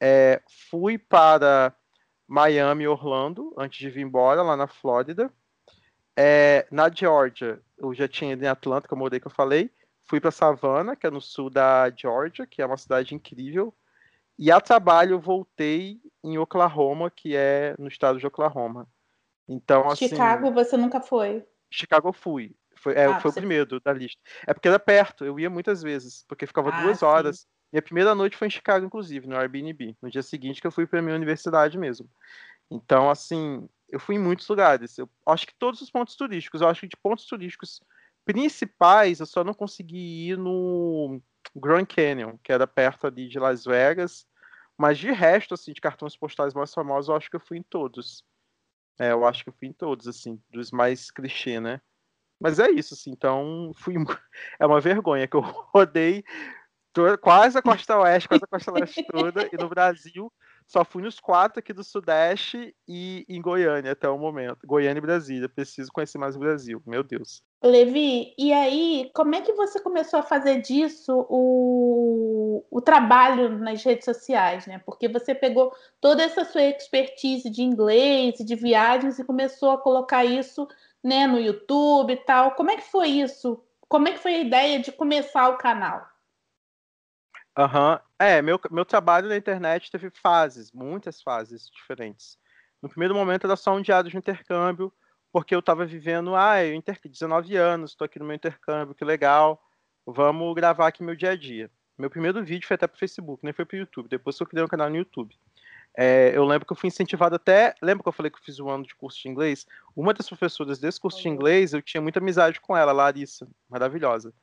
[0.01, 1.73] É, fui para
[2.27, 5.31] Miami, Orlando, antes de vir embora, lá na Flórida.
[6.17, 9.71] É, na Georgia, eu já tinha ido em Atlanta, que eu morei, que eu falei.
[10.03, 13.73] Fui para Savannah, que é no sul da Georgia, que é uma cidade incrível.
[14.41, 18.87] E a trabalho voltei em Oklahoma, que é no estado de Oklahoma.
[19.47, 21.45] Então, assim, Chicago você nunca foi?
[21.69, 22.55] Chicago eu fui.
[22.75, 23.37] Foi, é, ah, foi você...
[23.37, 24.19] o primeiro da lista.
[24.47, 27.45] É porque era perto, eu ia muitas vezes, porque ficava ah, duas horas.
[27.71, 29.95] Minha primeira noite foi em Chicago, inclusive, no Airbnb.
[30.01, 32.09] No dia seguinte que eu fui para minha universidade mesmo.
[32.71, 34.97] Então, assim, eu fui em muitos lugares.
[34.97, 36.61] Eu acho que todos os pontos turísticos.
[36.61, 37.79] Eu acho que de pontos turísticos
[38.25, 41.21] principais, eu só não consegui ir no
[41.55, 44.25] Grand Canyon, que era perto ali de Las Vegas.
[44.81, 47.61] Mas de resto, assim, de cartões postais mais famosos, eu acho que eu fui em
[47.61, 48.23] todos.
[48.99, 51.79] É, eu acho que eu fui em todos, assim, dos mais clichê, né?
[52.39, 53.93] Mas é isso, assim, então fui.
[54.59, 55.41] É uma vergonha que eu
[55.71, 56.23] rodei
[57.21, 60.33] quase a costa oeste, quase a costa leste toda, e no Brasil
[60.71, 64.65] só fui nos quatro aqui do Sudeste e em Goiânia até o momento.
[64.65, 65.49] Goiânia e Brasília.
[65.49, 66.81] Preciso conhecer mais o Brasil.
[66.87, 67.43] Meu Deus.
[67.61, 73.83] Levi, e aí, como é que você começou a fazer disso o, o trabalho nas
[73.83, 74.81] redes sociais, né?
[74.85, 79.77] Porque você pegou toda essa sua expertise de inglês e de viagens e começou a
[79.77, 80.65] colocar isso
[81.03, 82.51] né, no YouTube e tal.
[82.51, 83.61] Como é que foi isso?
[83.89, 86.10] Como é que foi a ideia de começar o canal?
[87.61, 87.93] Aham.
[87.93, 87.99] Uhum.
[88.17, 92.37] É, meu, meu trabalho na internet teve fases, muitas fases diferentes.
[92.81, 94.91] No primeiro momento era só um diário de intercâmbio,
[95.31, 96.99] porque eu estava vivendo, ah, eu inter...
[97.03, 99.61] 19 anos, estou aqui no meu intercâmbio, que legal,
[100.05, 101.69] vamos gravar aqui meu dia a dia.
[101.97, 104.47] Meu primeiro vídeo foi até para o Facebook, nem foi para o YouTube, depois eu
[104.47, 105.35] criei um canal no YouTube.
[105.95, 107.75] É, eu lembro que eu fui incentivado até.
[107.81, 109.67] Lembra que eu falei que eu fiz um ano de curso de inglês?
[109.95, 114.33] Uma das professoras desse curso de inglês, eu tinha muita amizade com ela, Larissa, maravilhosa.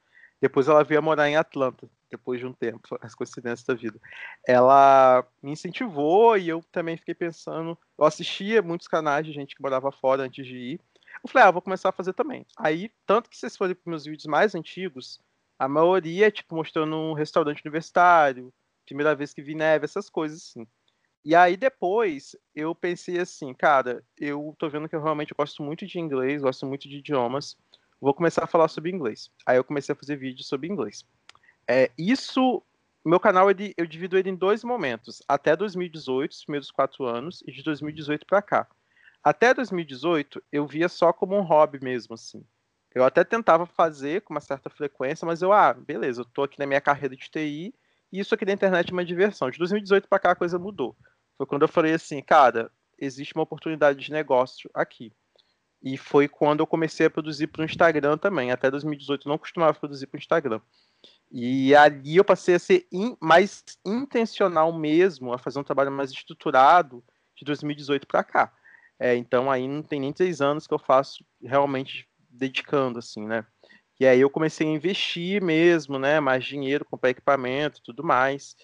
[0.40, 4.00] Depois ela veio morar em Atlanta, depois de um tempo, as coincidências da vida.
[4.46, 7.76] Ela me incentivou e eu também fiquei pensando.
[7.98, 10.80] Eu assistia muitos canais de gente que morava fora antes de ir.
[11.22, 12.46] Eu falei, ah, vou começar a fazer também.
[12.56, 15.20] Aí, tanto que vocês forem para meus vídeos mais antigos,
[15.58, 18.52] a maioria é tipo mostrando um restaurante universitário,
[18.86, 20.66] primeira vez que vi neve, essas coisas assim.
[21.24, 25.84] E aí depois eu pensei assim, cara, eu tô vendo que eu realmente gosto muito
[25.84, 27.56] de inglês, gosto muito de idiomas,
[28.00, 29.30] vou começar a falar sobre inglês.
[29.46, 31.04] Aí eu comecei a fazer vídeos sobre inglês.
[31.66, 32.62] É, isso,
[33.04, 37.42] meu canal ele, eu divido ele em dois momentos, até 2018, os primeiros quatro anos,
[37.46, 38.66] e de 2018 para cá.
[39.22, 42.44] Até 2018 eu via só como um hobby mesmo, assim.
[42.94, 46.58] Eu até tentava fazer com uma certa frequência, mas eu, ah, beleza, eu tô aqui
[46.58, 47.74] na minha carreira de TI,
[48.10, 49.50] e isso aqui da internet é uma diversão.
[49.50, 50.96] De 2018 para cá a coisa mudou.
[51.36, 55.12] Foi quando eu falei assim, cara, existe uma oportunidade de negócio aqui.
[55.82, 58.50] E foi quando eu comecei a produzir para o Instagram também.
[58.50, 60.60] Até 2018 eu não costumava produzir para o Instagram.
[61.30, 66.10] E ali eu passei a ser in, mais intencional mesmo, a fazer um trabalho mais
[66.10, 67.04] estruturado
[67.36, 68.52] de 2018 para cá.
[68.98, 73.46] É, então aí não tem nem três anos que eu faço realmente dedicando, assim, né?
[74.00, 76.18] E aí eu comecei a investir mesmo, né?
[76.20, 78.56] Mais dinheiro, comprar equipamento tudo mais.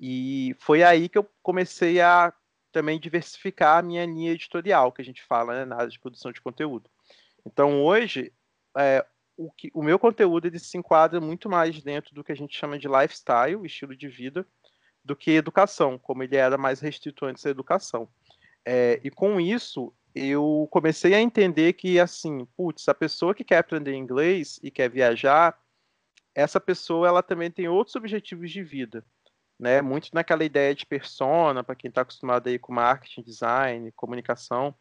[0.00, 2.32] E foi aí que eu comecei a
[2.74, 6.32] também diversificar a minha linha editorial, que a gente fala né, na área de produção
[6.32, 6.90] de conteúdo.
[7.46, 8.32] Então, hoje,
[8.76, 9.06] é,
[9.36, 12.58] o, que, o meu conteúdo ele se enquadra muito mais dentro do que a gente
[12.58, 14.44] chama de lifestyle, estilo de vida,
[15.04, 18.08] do que educação, como ele era mais restrito antes da educação.
[18.66, 23.58] É, e com isso, eu comecei a entender que, assim, putz, a pessoa que quer
[23.58, 25.56] aprender inglês e quer viajar,
[26.34, 29.04] essa pessoa ela também tem outros objetivos de vida
[29.58, 29.80] né?
[29.82, 34.74] Muito naquela ideia de persona, para quem está acostumado aí com marketing, design, comunicação.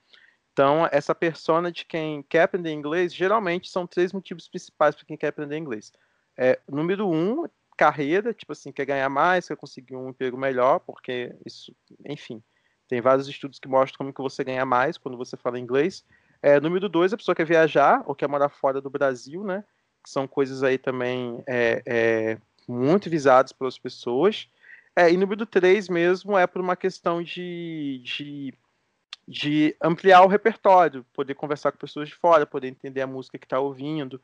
[0.52, 5.18] Então, essa persona de quem quer aprender inglês, geralmente são três motivos principais para quem
[5.18, 5.92] quer aprender inglês.
[6.38, 11.36] É, número um, carreira, tipo assim, quer ganhar mais, quer conseguir um emprego melhor, porque
[11.46, 12.42] isso, enfim,
[12.88, 16.06] tem vários estudos que mostram como que você ganha mais quando você fala inglês.
[16.42, 19.64] É, número dois, a pessoa quer viajar ou quer morar fora do Brasil, né?
[20.04, 24.48] Que são coisas aí também é, é, muito visadas pelas pessoas.
[24.96, 28.54] É, e número 3 mesmo é por uma questão de, de,
[29.28, 33.46] de, ampliar o repertório, poder conversar com pessoas de fora, poder entender a música que
[33.46, 34.22] está ouvindo.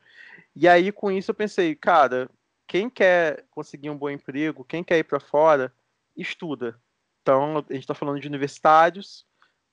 [0.56, 2.30] E aí, com isso, eu pensei, cara,
[2.68, 5.74] quem quer conseguir um bom emprego, quem quer ir para fora,
[6.16, 6.80] estuda.
[7.22, 9.26] Então, a gente está falando de universitários.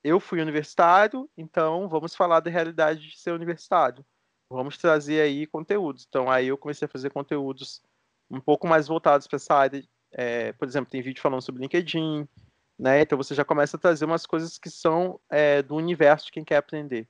[0.03, 4.05] Eu fui universitário, então vamos falar da realidade de ser universitário.
[4.49, 6.05] Vamos trazer aí conteúdos.
[6.07, 7.83] Então, aí eu comecei a fazer conteúdos
[8.29, 9.83] um pouco mais voltados para essa área
[10.17, 12.27] é, por exemplo, tem vídeo falando sobre LinkedIn,
[12.77, 13.01] né?
[13.01, 16.43] Então você já começa a trazer umas coisas que são é, do universo de quem
[16.43, 17.07] quer aprender.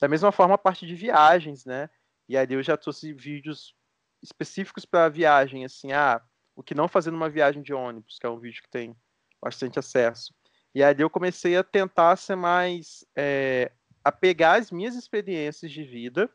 [0.00, 1.90] Da mesma forma, a parte de viagens, né?
[2.26, 3.74] E ali eu já trouxe vídeos
[4.22, 6.22] específicos para viagem, assim, ah,
[6.56, 8.96] o que não fazer numa viagem de ônibus, que é um vídeo que tem
[9.40, 10.34] bastante acesso.
[10.74, 13.70] E ali eu comecei a tentar ser mais, é,
[14.02, 16.28] a pegar as minhas experiências de vida,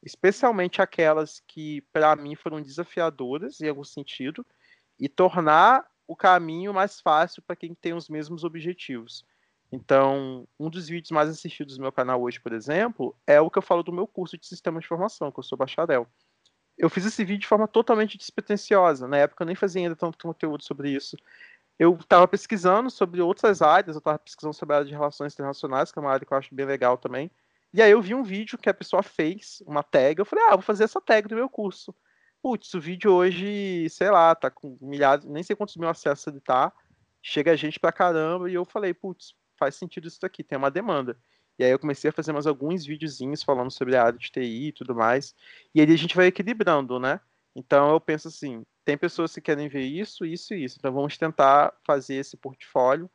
[0.00, 4.46] especialmente aquelas que para mim foram desafiadoras em algum sentido,
[4.98, 9.24] e tornar o caminho mais fácil para quem tem os mesmos objetivos.
[9.70, 13.58] Então, um dos vídeos mais assistidos do meu canal hoje, por exemplo, é o que
[13.58, 16.06] eu falo do meu curso de sistema de informação, que eu sou bacharel.
[16.78, 19.08] Eu fiz esse vídeo de forma totalmente despretensiosa.
[19.08, 21.16] Na época eu nem fazia ainda tanto conteúdo sobre isso.
[21.78, 25.92] eu estava pesquisando sobre outras áreas, eu estava pesquisando sobre a área de relações internacionais,
[25.92, 27.30] que é uma área que eu acho bem legal também.
[27.72, 30.52] E aí eu vi um vídeo que a pessoa fez, uma tag, eu falei, ah,
[30.52, 31.94] vou fazer essa tag do meu curso.
[32.46, 36.38] Putz, o vídeo hoje, sei lá, tá com milhares, nem sei quantos mil acessos ele
[36.38, 36.72] tá,
[37.20, 41.18] chega gente pra caramba, e eu falei, putz, faz sentido isso daqui, tem uma demanda.
[41.58, 44.68] E aí eu comecei a fazer mais alguns videozinhos falando sobre a área de TI
[44.68, 45.34] e tudo mais,
[45.74, 47.18] e aí a gente vai equilibrando, né?
[47.52, 50.76] Então eu penso assim, tem pessoas que querem ver isso, isso e isso.
[50.78, 53.10] Então vamos tentar fazer esse portfólio.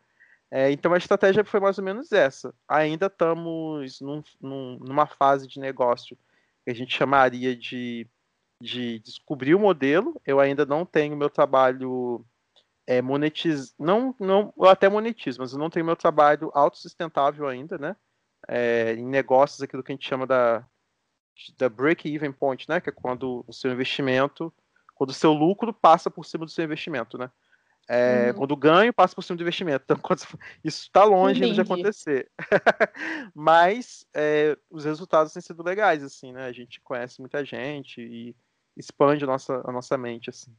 [0.52, 2.54] É, então a estratégia foi mais ou menos essa.
[2.68, 6.18] Ainda estamos num, num, numa fase de negócio
[6.66, 8.06] que a gente chamaria de,
[8.62, 10.20] de descobrir o modelo.
[10.26, 12.26] Eu ainda não tenho meu trabalho
[12.88, 13.74] é, monetiz...
[13.80, 17.96] não, não, eu até monetizo, mas eu não tenho meu trabalho autossustentável ainda, né?
[18.48, 20.66] É, em negócios, aquilo que a gente chama da,
[21.58, 22.80] da break-even point, né?
[22.80, 24.54] Que é quando o seu investimento
[25.02, 27.32] quando o seu lucro passa por cima do seu investimento, né?
[27.90, 28.38] É, uhum.
[28.38, 29.84] Quando o ganho passa por cima do investimento.
[29.84, 30.22] Então, quando,
[30.64, 32.30] isso está longe de acontecer.
[33.34, 36.46] Mas é, os resultados têm sido legais, assim, né?
[36.46, 38.36] A gente conhece muita gente e
[38.76, 40.52] expande a nossa, a nossa mente, assim.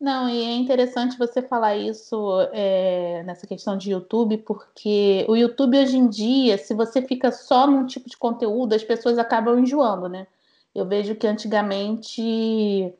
[0.00, 2.16] Não, e é interessante você falar isso
[2.52, 7.66] é, nessa questão de YouTube, porque o YouTube hoje em dia, se você fica só
[7.66, 10.26] num tipo de conteúdo, as pessoas acabam enjoando, né?
[10.74, 12.92] Eu vejo que antigamente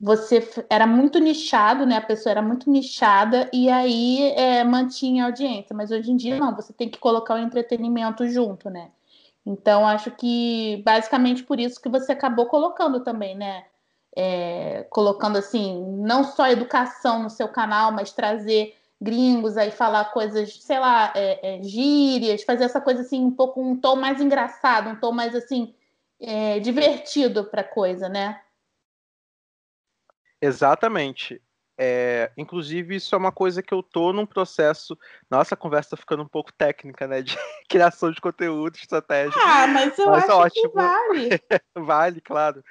[0.00, 1.96] você era muito nichado, né?
[1.96, 5.74] A pessoa era muito nichada e aí é, mantinha a audiência.
[5.74, 8.90] Mas hoje em dia não, você tem que colocar o entretenimento junto, né?
[9.48, 13.64] Então acho que basicamente por isso que você acabou colocando também, né?
[14.14, 20.52] É, colocando assim, não só educação no seu canal, mas trazer gringos aí falar coisas,
[20.62, 24.90] sei lá, é, é, gírias, fazer essa coisa assim um pouco um tom mais engraçado,
[24.90, 25.74] um tom mais assim
[26.20, 28.42] é, divertido para coisa, né?
[30.42, 31.40] Exatamente.
[31.80, 34.98] É, inclusive, isso é uma coisa que eu tô num processo.
[35.30, 37.22] Nossa, a conversa tá ficando um pouco técnica, né?
[37.22, 37.36] De
[37.70, 39.40] criação de conteúdo, estratégia.
[39.40, 40.70] Ah, mas eu mas acho ótimo.
[40.70, 41.28] que vale.
[41.76, 42.64] vale, claro.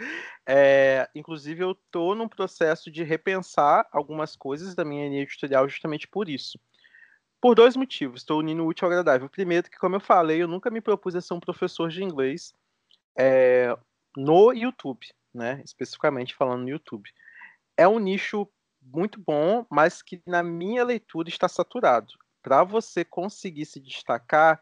[0.46, 6.06] É, inclusive, eu tô num processo de repensar algumas coisas da minha linha editorial justamente
[6.06, 6.60] por isso.
[7.40, 9.30] Por dois motivos, estou unindo o útil ao agradável.
[9.30, 12.54] Primeiro, que, como eu falei, eu nunca me propus a ser um professor de inglês
[13.18, 13.74] é,
[14.18, 15.62] no YouTube, né?
[15.64, 17.10] Especificamente falando no YouTube
[17.78, 18.50] é um nicho
[18.94, 22.14] muito bom, mas que na minha leitura está saturado.
[22.42, 24.62] Para você conseguir se destacar,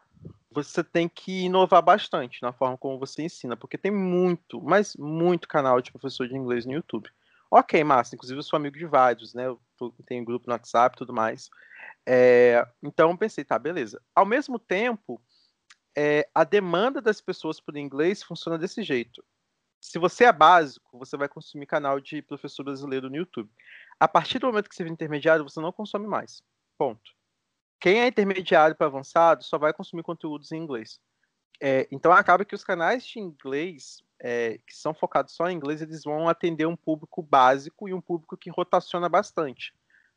[0.50, 5.48] você tem que inovar bastante na forma como você ensina, porque tem muito, mas muito
[5.48, 7.10] canal de professor de inglês no YouTube.
[7.52, 9.46] Ok, massa, inclusive eu sou amigo de vários, né?
[9.46, 9.60] Eu
[10.06, 11.50] tenho grupo no WhatsApp e tudo mais.
[12.06, 14.02] É, então pensei, tá, beleza.
[14.16, 15.22] Ao mesmo tempo,
[15.96, 19.24] é, a demanda das pessoas por inglês funciona desse jeito
[19.86, 23.50] se você é básico, você vai consumir canal de professor brasileiro no YouTube.
[24.00, 26.44] A partir do momento que você vira intermediário, você não consome mais.
[26.78, 27.12] Ponto.
[27.80, 31.00] Quem é intermediário para avançado só vai consumir conteúdos em inglês.
[31.62, 35.82] É, então acaba que os canais de inglês, é, que são focados só em inglês,
[35.82, 39.74] eles vão atender um público básico e um público que rotaciona bastante.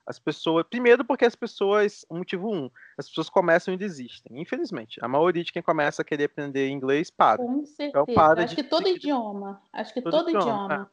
[0.06, 0.64] As pessoas.
[0.68, 2.06] Primeiro, porque as pessoas.
[2.10, 4.40] Motivo um, as pessoas começam e desistem.
[4.40, 4.98] Infelizmente.
[5.02, 7.36] A maioria de quem começa a querer aprender inglês para.
[7.36, 7.88] Com então, certeza.
[7.88, 9.62] Então, para Acho de, que todo idioma.
[9.70, 10.64] Acho que todo, todo idioma.
[10.64, 10.90] idioma.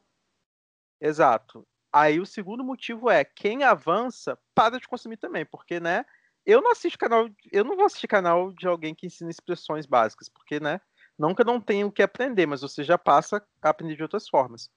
[0.99, 1.07] É.
[1.07, 1.65] Exato.
[1.95, 6.05] Aí o segundo motivo é quem avança para de consumir também, porque, né?
[6.45, 10.27] Eu não assisto canal, eu não vou assistir canal de alguém que ensina expressões básicas,
[10.27, 10.81] porque, né?
[11.17, 14.69] Nunca não tenho o que aprender, mas você já passa a aprender de outras formas.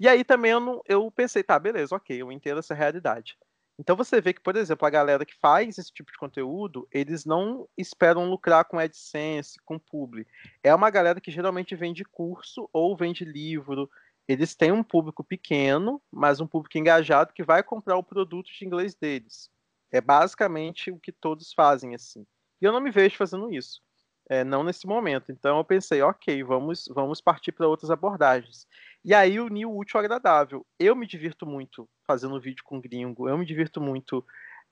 [0.00, 3.36] E aí também eu, não, eu pensei, tá, beleza, ok, eu entendo essa realidade.
[3.78, 7.26] Então você vê que, por exemplo, a galera que faz esse tipo de conteúdo, eles
[7.26, 10.26] não esperam lucrar com AdSense, com publi.
[10.62, 13.90] É uma galera que geralmente vende curso ou vende livro.
[14.26, 18.64] Eles têm um público pequeno, mas um público engajado que vai comprar o produto de
[18.64, 19.50] inglês deles.
[19.92, 22.26] É basicamente o que todos fazem assim.
[22.60, 23.82] E eu não me vejo fazendo isso.
[24.28, 25.30] É, não nesse momento.
[25.30, 28.66] Então eu pensei, ok, vamos, vamos partir para outras abordagens.
[29.04, 30.66] E aí uni o útil ao agradável.
[30.78, 34.24] Eu me divirto muito fazendo vídeo com gringo, eu me divirto muito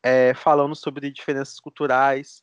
[0.02, 2.42] é, falando sobre diferenças culturais.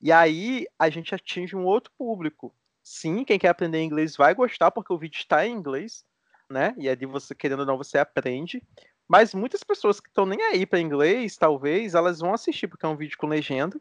[0.00, 2.54] E aí a gente atinge um outro público.
[2.82, 6.04] Sim, quem quer aprender inglês vai gostar, porque o vídeo está em inglês,
[6.50, 6.74] né?
[6.76, 8.62] E ali você, querendo ou não, você aprende.
[9.08, 12.88] Mas muitas pessoas que estão nem aí para inglês, talvez, elas vão assistir, porque é
[12.88, 13.80] um vídeo com legenda.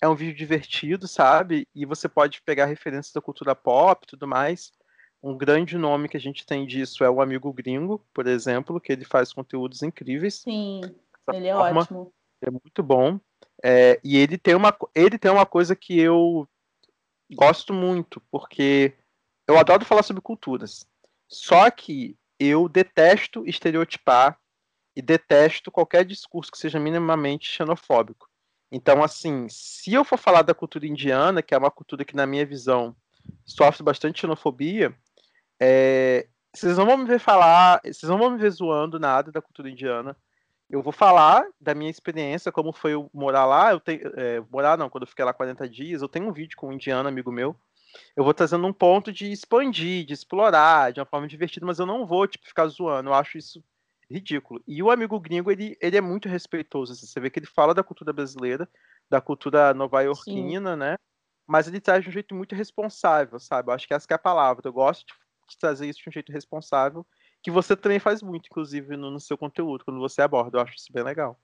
[0.00, 1.66] É um vídeo divertido, sabe?
[1.74, 4.72] E você pode pegar referências da cultura pop e tudo mais.
[5.22, 8.92] Um grande nome que a gente tem disso é o Amigo Gringo, por exemplo, que
[8.92, 10.34] ele faz conteúdos incríveis.
[10.34, 10.80] Sim,
[11.32, 11.80] ele é forma.
[11.80, 12.12] ótimo.
[12.40, 13.18] É muito bom.
[13.64, 16.48] É, e ele tem, uma, ele tem uma coisa que eu
[17.34, 18.94] gosto muito, porque
[19.48, 20.86] eu adoro falar sobre culturas.
[21.28, 24.38] Só que eu detesto estereotipar,
[24.98, 28.28] e detesto qualquer discurso que seja minimamente xenofóbico.
[28.68, 32.26] Então, assim, se eu for falar da cultura indiana, que é uma cultura que, na
[32.26, 32.96] minha visão,
[33.46, 34.92] sofre bastante xenofobia,
[35.60, 39.40] é, vocês não vão me ver falar, vocês não vão me ver zoando nada da
[39.40, 40.16] cultura indiana.
[40.68, 43.70] Eu vou falar da minha experiência, como foi eu morar lá.
[43.70, 46.56] Eu tenho, é, morar não, quando eu fiquei lá 40 dias, eu tenho um vídeo
[46.56, 47.54] com um indiano, amigo meu.
[48.16, 51.86] Eu vou trazendo um ponto de expandir, de explorar, de uma forma divertida, mas eu
[51.86, 53.10] não vou tipo, ficar zoando.
[53.10, 53.62] Eu acho isso
[54.10, 54.62] ridículo.
[54.66, 56.92] E o amigo gringo, ele, ele é muito respeitoso.
[56.92, 58.68] Assim, você vê que ele fala da cultura brasileira,
[59.08, 60.96] da cultura nova-iorquina, né?
[61.46, 63.70] Mas ele traz de um jeito muito responsável, sabe?
[63.70, 64.66] Eu acho que essa que é a palavra.
[64.66, 65.14] Eu gosto de,
[65.48, 67.06] de trazer isso de um jeito responsável,
[67.42, 70.58] que você também faz muito, inclusive, no, no seu conteúdo, quando você aborda.
[70.58, 71.38] Eu acho isso bem legal.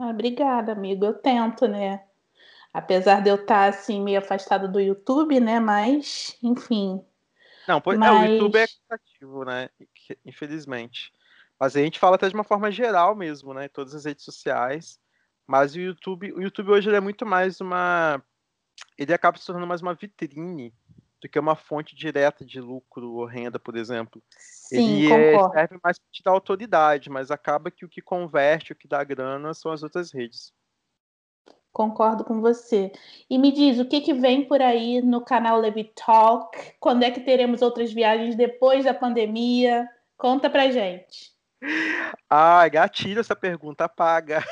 [0.00, 1.04] Ah, obrigada, amigo.
[1.04, 2.05] Eu tento, né?
[2.76, 5.58] Apesar de eu estar, assim, meio afastado do YouTube, né?
[5.58, 7.02] Mas, enfim.
[7.66, 8.10] Não, pois, Mas...
[8.10, 9.70] é, o YouTube é cansativo, né?
[10.26, 11.10] Infelizmente.
[11.58, 13.66] Mas a gente fala até de uma forma geral mesmo, né?
[13.68, 15.00] Todas as redes sociais.
[15.46, 18.22] Mas o YouTube, o YouTube hoje é muito mais uma.
[18.98, 20.74] Ele acaba se tornando mais uma vitrine
[21.22, 24.22] do que uma fonte direta de lucro ou renda, por exemplo.
[24.38, 28.72] Sim, ele é, serve mais para te dar autoridade, mas acaba que o que converte,
[28.72, 30.52] o que dá grana são as outras redes.
[31.76, 32.90] Concordo com você.
[33.28, 36.72] E me diz, o que, que vem por aí no canal Levi Talk?
[36.80, 39.86] Quando é que teremos outras viagens depois da pandemia?
[40.16, 41.34] Conta pra gente.
[42.30, 44.42] Ah, gatilho essa pergunta paga.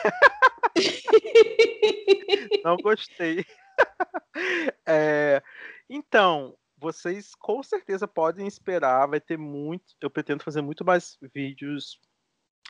[2.62, 3.42] Não gostei.
[4.86, 5.42] É,
[5.88, 9.84] então, vocês com certeza podem esperar, vai ter muito.
[10.00, 11.98] Eu pretendo fazer muito mais vídeos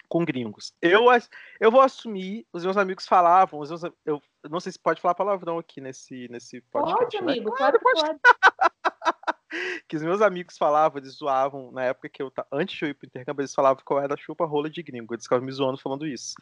[0.09, 0.73] com gringos.
[0.81, 1.07] Eu,
[1.61, 5.15] eu vou assumir, os meus amigos falavam, os meus, eu não sei se pode falar
[5.15, 6.99] palavrão aqui nesse, nesse podcast.
[6.99, 7.33] Pode, né?
[7.33, 8.01] amigo, claro, pode.
[8.01, 8.21] pode.
[9.89, 12.95] que os meus amigos falavam, eles zoavam, na época que eu, antes de eu ir
[12.95, 16.07] pro intercâmbio, eles falavam que eu era chupa-rola de gringo, eles ficavam me zoando falando
[16.07, 16.35] isso.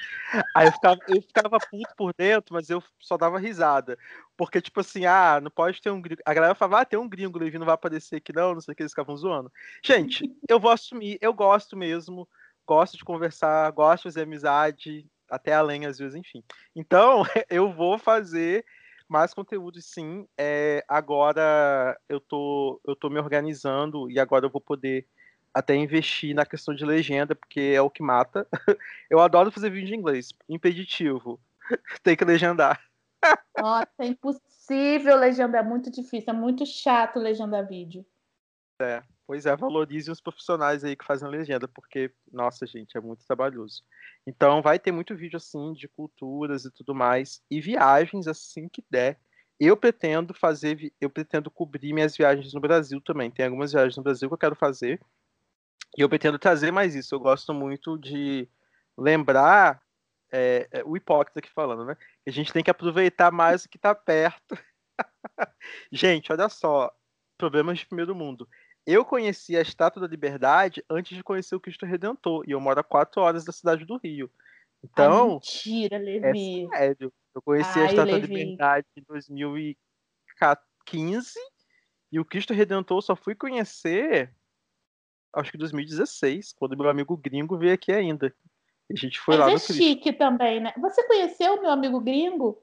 [0.54, 3.98] Aí eu ficava, eu ficava puto por dentro, mas eu só dava risada.
[4.36, 6.22] Porque, tipo assim, ah, não pode ter um gringo.
[6.24, 8.60] A galera falava, ah, tem um gringo, o Levi não vai aparecer aqui não, não
[8.60, 9.52] sei o que, eles ficavam zoando.
[9.84, 12.28] Gente, eu vou assumir, eu gosto mesmo,
[12.66, 16.42] gosto de conversar, gosto de fazer amizade, até além às vezes, enfim.
[16.74, 18.64] Então, eu vou fazer
[19.08, 20.26] mais conteúdo sim.
[20.38, 25.06] É, agora eu tô, eu tô me organizando e agora eu vou poder
[25.54, 28.46] até investir na questão de legenda, porque é o que mata.
[29.10, 30.30] Eu adoro fazer vídeo em inglês.
[30.48, 31.38] Impeditivo.
[32.02, 32.82] Tem que legendar.
[33.56, 38.04] Nossa, é impossível legendar, é muito difícil, é muito chato legendar vídeo.
[38.80, 39.02] É.
[39.32, 43.82] Pois é, valorize os profissionais aí que fazem legenda, porque, nossa, gente, é muito trabalhoso.
[44.26, 48.84] Então, vai ter muito vídeo assim de culturas e tudo mais, e viagens assim que
[48.90, 49.18] der.
[49.58, 53.30] Eu pretendo fazer, eu pretendo cobrir minhas viagens no Brasil também.
[53.30, 55.00] Tem algumas viagens no Brasil que eu quero fazer.
[55.96, 57.14] E eu pretendo trazer mais isso.
[57.14, 58.46] Eu gosto muito de
[58.98, 59.80] lembrar
[60.30, 61.96] é, é, o hipócrita aqui falando, né?
[62.26, 64.58] A gente tem que aproveitar mais o que está perto.
[65.90, 66.94] gente, olha só,
[67.38, 68.46] problemas de primeiro mundo.
[68.86, 72.44] Eu conheci a Estátua da Liberdade antes de conhecer o Cristo Redentor.
[72.46, 74.28] E eu moro a quatro horas da cidade do Rio.
[74.82, 75.24] Então.
[75.24, 76.64] Ai, mentira, Levi.
[76.64, 77.12] É sério.
[77.34, 78.20] Eu conheci Ai, a Estátua Levi.
[78.20, 81.32] da Liberdade em 2015.
[82.10, 84.34] E o Cristo Redentor eu só fui conhecer.
[85.34, 88.34] Acho que em 2016, quando meu amigo gringo veio aqui ainda.
[88.90, 89.74] E a gente foi Mas lá é no Cristo.
[89.74, 90.74] chique também, né?
[90.78, 92.62] Você conheceu meu amigo gringo?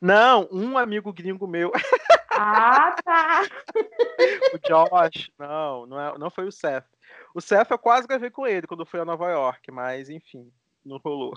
[0.00, 1.72] Não, um amigo gringo meu.
[2.38, 3.42] Ah, tá.
[4.54, 6.84] o Josh, não, não, é, não foi o Seth.
[7.34, 10.50] O Seth eu quase gravei com ele quando fui a Nova York, mas enfim,
[10.84, 11.34] não rolou.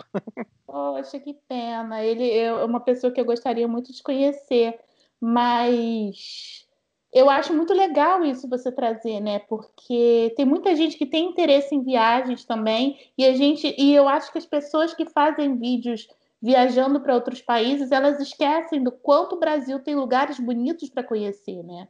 [0.66, 2.04] Poxa, que pena.
[2.04, 4.80] Ele é uma pessoa que eu gostaria muito de conhecer,
[5.20, 6.68] mas
[7.12, 9.40] eu acho muito legal isso você trazer, né?
[9.40, 14.08] Porque tem muita gente que tem interesse em viagens também, e a gente e eu
[14.08, 16.08] acho que as pessoas que fazem vídeos
[16.42, 21.64] viajando para outros países, elas esquecem do quanto o Brasil tem lugares bonitos para conhecer,
[21.64, 21.88] né?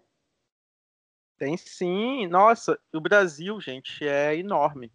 [1.38, 2.28] Tem sim.
[2.28, 4.92] Nossa, o Brasil, gente, é enorme.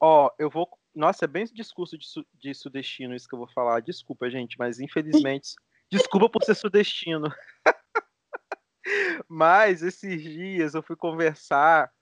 [0.00, 0.68] Ó, eu vou.
[0.94, 2.26] Nossa, é bem esse discurso de, su...
[2.34, 3.80] de sudestino isso que eu vou falar.
[3.80, 5.54] Desculpa, gente, mas infelizmente.
[5.90, 7.32] desculpa por ser sudestino.
[9.28, 11.92] mas esses dias eu fui conversar.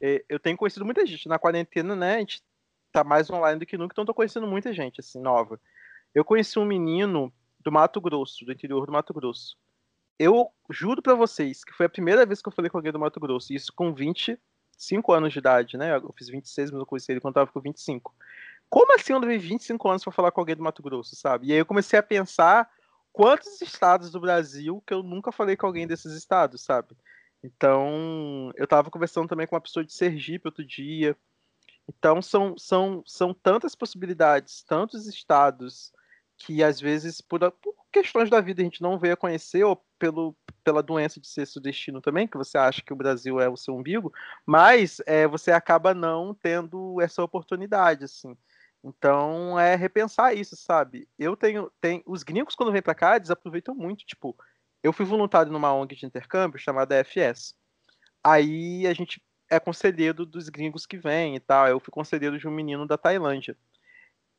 [0.00, 1.28] É, eu tenho conhecido muita gente.
[1.28, 2.16] Na quarentena, né?
[2.16, 2.44] A gente
[2.92, 5.60] tá mais online do que nunca, então tô conhecendo muita gente, assim, nova.
[6.14, 9.56] Eu conheci um menino do Mato Grosso, do interior do Mato Grosso.
[10.18, 12.98] Eu juro para vocês que foi a primeira vez que eu falei com alguém do
[12.98, 15.96] Mato Grosso, isso com 25 anos de idade, né?
[15.96, 18.14] Eu fiz 26, mas eu conheci ele quando eu tava com 25.
[18.70, 21.48] Como assim eu levei 25 anos para falar com alguém do Mato Grosso, sabe?
[21.48, 22.70] E aí eu comecei a pensar
[23.12, 26.96] quantos estados do Brasil que eu nunca falei com alguém desses estados, sabe?
[27.42, 31.16] Então, eu tava conversando também com uma pessoa de Sergipe outro dia,
[31.88, 35.92] Então são, são, são tantas possibilidades, tantos estados
[36.36, 39.82] que às vezes por, por questões da vida a gente não veio a conhecer ou
[39.98, 43.56] pelo, pela doença de ser sudestino também, que você acha que o Brasil é o
[43.56, 44.12] seu umbigo,
[44.44, 48.36] mas é, você acaba não tendo essa oportunidade, assim.
[48.84, 51.08] Então é repensar isso, sabe?
[51.18, 54.36] Eu tenho, tem os gringos quando vêm para cá eles aproveitam muito, tipo,
[54.82, 57.54] eu fui voluntário numa ONG de intercâmbio chamada FS.
[58.22, 59.20] Aí a gente
[59.50, 61.66] é conselheiro dos gringos que vêm e tal.
[61.68, 63.56] Eu fui conselheiro de um menino da Tailândia.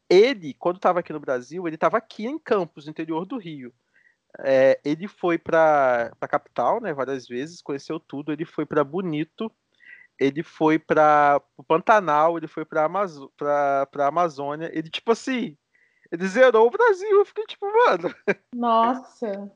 [0.09, 3.73] Ele, quando estava aqui no Brasil, ele estava aqui em Campos, interior do Rio.
[4.39, 8.31] É, ele foi para a capital, né, várias vezes, conheceu tudo.
[8.31, 9.51] Ele foi para Bonito,
[10.19, 14.69] ele foi para o Pantanal, ele foi para a Amazônia.
[14.73, 15.57] Ele, tipo assim,
[16.11, 17.19] ele zerou o Brasil.
[17.19, 18.13] Eu fiquei tipo, mano.
[18.53, 19.51] Nossa.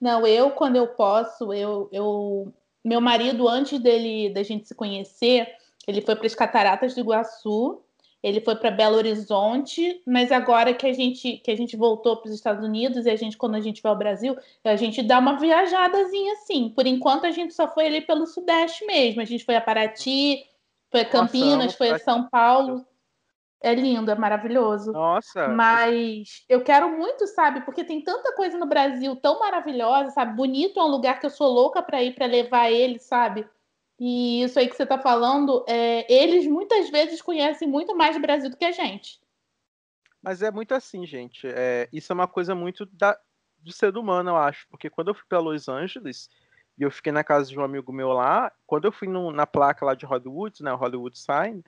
[0.00, 1.88] Não, eu, quando eu posso, eu.
[1.92, 2.52] eu...
[2.84, 5.48] Meu marido, antes dele da gente se conhecer,
[5.88, 7.83] ele foi para as Cataratas do Iguaçu
[8.24, 12.30] ele foi para Belo Horizonte, mas agora que a gente que a gente voltou para
[12.30, 15.18] os Estados Unidos e a gente quando a gente vai ao Brasil, a gente dá
[15.18, 16.70] uma viajadazinha assim.
[16.70, 19.20] Por enquanto a gente só foi ali pelo Sudeste mesmo.
[19.20, 20.42] A gente foi a Paraty,
[20.90, 22.82] foi a Campinas, Nossa, foi a São Paulo.
[23.60, 24.92] É lindo, é maravilhoso.
[24.92, 25.48] Nossa.
[25.48, 27.60] Mas eu quero muito, sabe?
[27.60, 30.34] Porque tem tanta coisa no Brasil tão maravilhosa, sabe?
[30.34, 33.46] Bonito é um lugar que eu sou louca para ir para levar ele, sabe?
[33.98, 38.22] E isso aí que você está falando, é, eles muitas vezes conhecem muito mais do
[38.22, 39.20] Brasil do que a gente.
[40.20, 41.46] Mas é muito assim, gente.
[41.46, 43.18] É, isso é uma coisa muito da,
[43.58, 44.66] do ser humano, eu acho.
[44.68, 46.28] Porque quando eu fui para Los Angeles
[46.78, 49.46] e eu fiquei na casa de um amigo meu lá, quando eu fui no, na
[49.46, 51.62] placa lá de Hollywood, né, Hollywood Sign,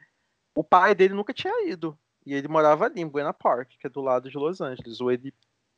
[0.55, 1.99] o pai dele nunca tinha ido.
[2.24, 5.01] E ele morava ali em Buena Park, que é do lado de Los Angeles.
[5.01, 5.33] Ou ele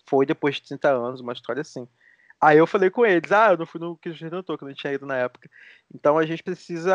[0.09, 1.86] foi depois de 30 anos, uma história assim.
[2.41, 4.74] Aí eu falei com eles, ah, eu não fui no Cristo Redentor, que eu não
[4.74, 5.51] tinha ido na época.
[5.93, 6.95] Então a gente precisa.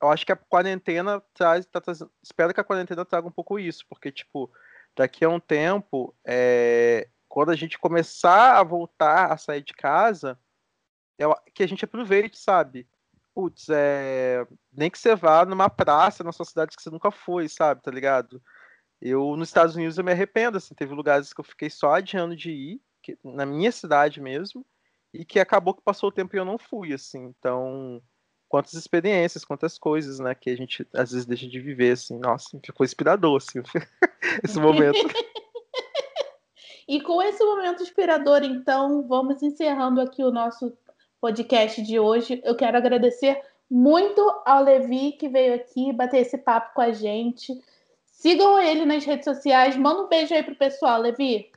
[0.00, 1.66] Eu acho que a quarentena traz.
[1.66, 1.82] Tá
[2.22, 4.50] espero que a quarentena traga um pouco isso, porque, tipo,
[4.96, 10.38] daqui a um tempo, é, quando a gente começar a voltar a sair de casa,
[11.18, 12.88] é, que a gente aproveite, sabe?
[13.34, 17.48] Putz, é, nem que você vá numa praça na sua cidade que você nunca foi,
[17.48, 17.82] sabe?
[17.82, 18.40] Tá ligado?
[19.00, 22.34] Eu, nos Estados Unidos, eu me arrependo, assim, teve lugares que eu fiquei só adiando
[22.36, 24.64] de ir, que, na minha cidade mesmo,
[25.12, 27.24] e que acabou que passou o tempo e eu não fui, assim.
[27.38, 28.02] Então,
[28.48, 32.18] quantas experiências, quantas coisas, né, que a gente às vezes deixa de viver, assim.
[32.18, 33.62] Nossa, ficou inspirador, assim,
[34.42, 34.98] esse momento.
[36.88, 40.72] e com esse momento inspirador, então, vamos encerrando aqui o nosso
[41.20, 42.40] podcast de hoje.
[42.42, 43.40] Eu quero agradecer
[43.70, 47.52] muito ao Levi que veio aqui bater esse papo com a gente.
[48.06, 49.76] Sigam ele nas redes sociais.
[49.76, 51.53] Manda um beijo aí pro pessoal, Levi.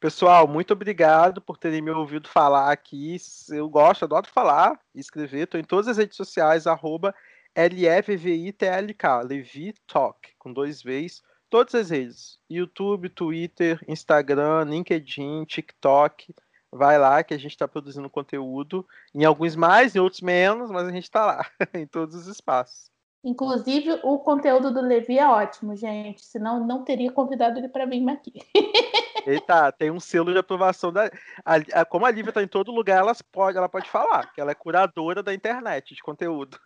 [0.00, 3.16] Pessoal, muito obrigado por terem me ouvido falar aqui.
[3.48, 5.44] Eu gosto, adoro falar e escrever.
[5.44, 7.14] Estou em todas as redes sociais, arroba
[7.56, 11.22] LFVITLK, Levi Talk, com dois Vs.
[11.48, 12.38] Todas as redes.
[12.50, 16.34] YouTube, Twitter, Instagram, LinkedIn, TikTok.
[16.70, 18.84] Vai lá que a gente está produzindo conteúdo.
[19.14, 22.90] Em alguns mais, em outros menos, mas a gente está lá, em todos os espaços.
[23.22, 26.22] Inclusive, o conteúdo do Levi é ótimo, gente.
[26.22, 28.32] Senão, não teria convidado ele para vir aqui.
[29.26, 31.10] Eita, tem um selo de aprovação da.
[31.44, 34.40] A, a, como a Lívia está em todo lugar, ela pode, ela pode falar, que
[34.40, 36.58] ela é curadora da internet de conteúdo.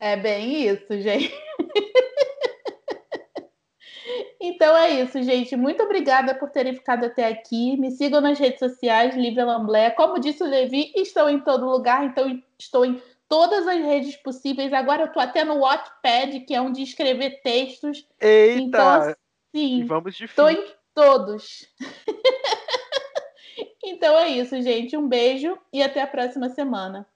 [0.00, 1.32] É bem isso, gente.
[4.40, 5.54] Então é isso, gente.
[5.54, 7.76] Muito obrigada por terem ficado até aqui.
[7.76, 9.90] Me sigam nas redes sociais, Lívia Lamblé.
[9.90, 14.72] Como disse o Levi, estou em todo lugar, então estou em todas as redes possíveis.
[14.72, 18.04] Agora eu tô até no Wattpad, que é onde escrever textos.
[18.20, 18.60] Eita!
[18.60, 19.14] Então,
[19.54, 21.66] sim, vamos de tô em todos.
[23.84, 24.96] então é isso, gente.
[24.96, 27.06] Um beijo e até a próxima semana.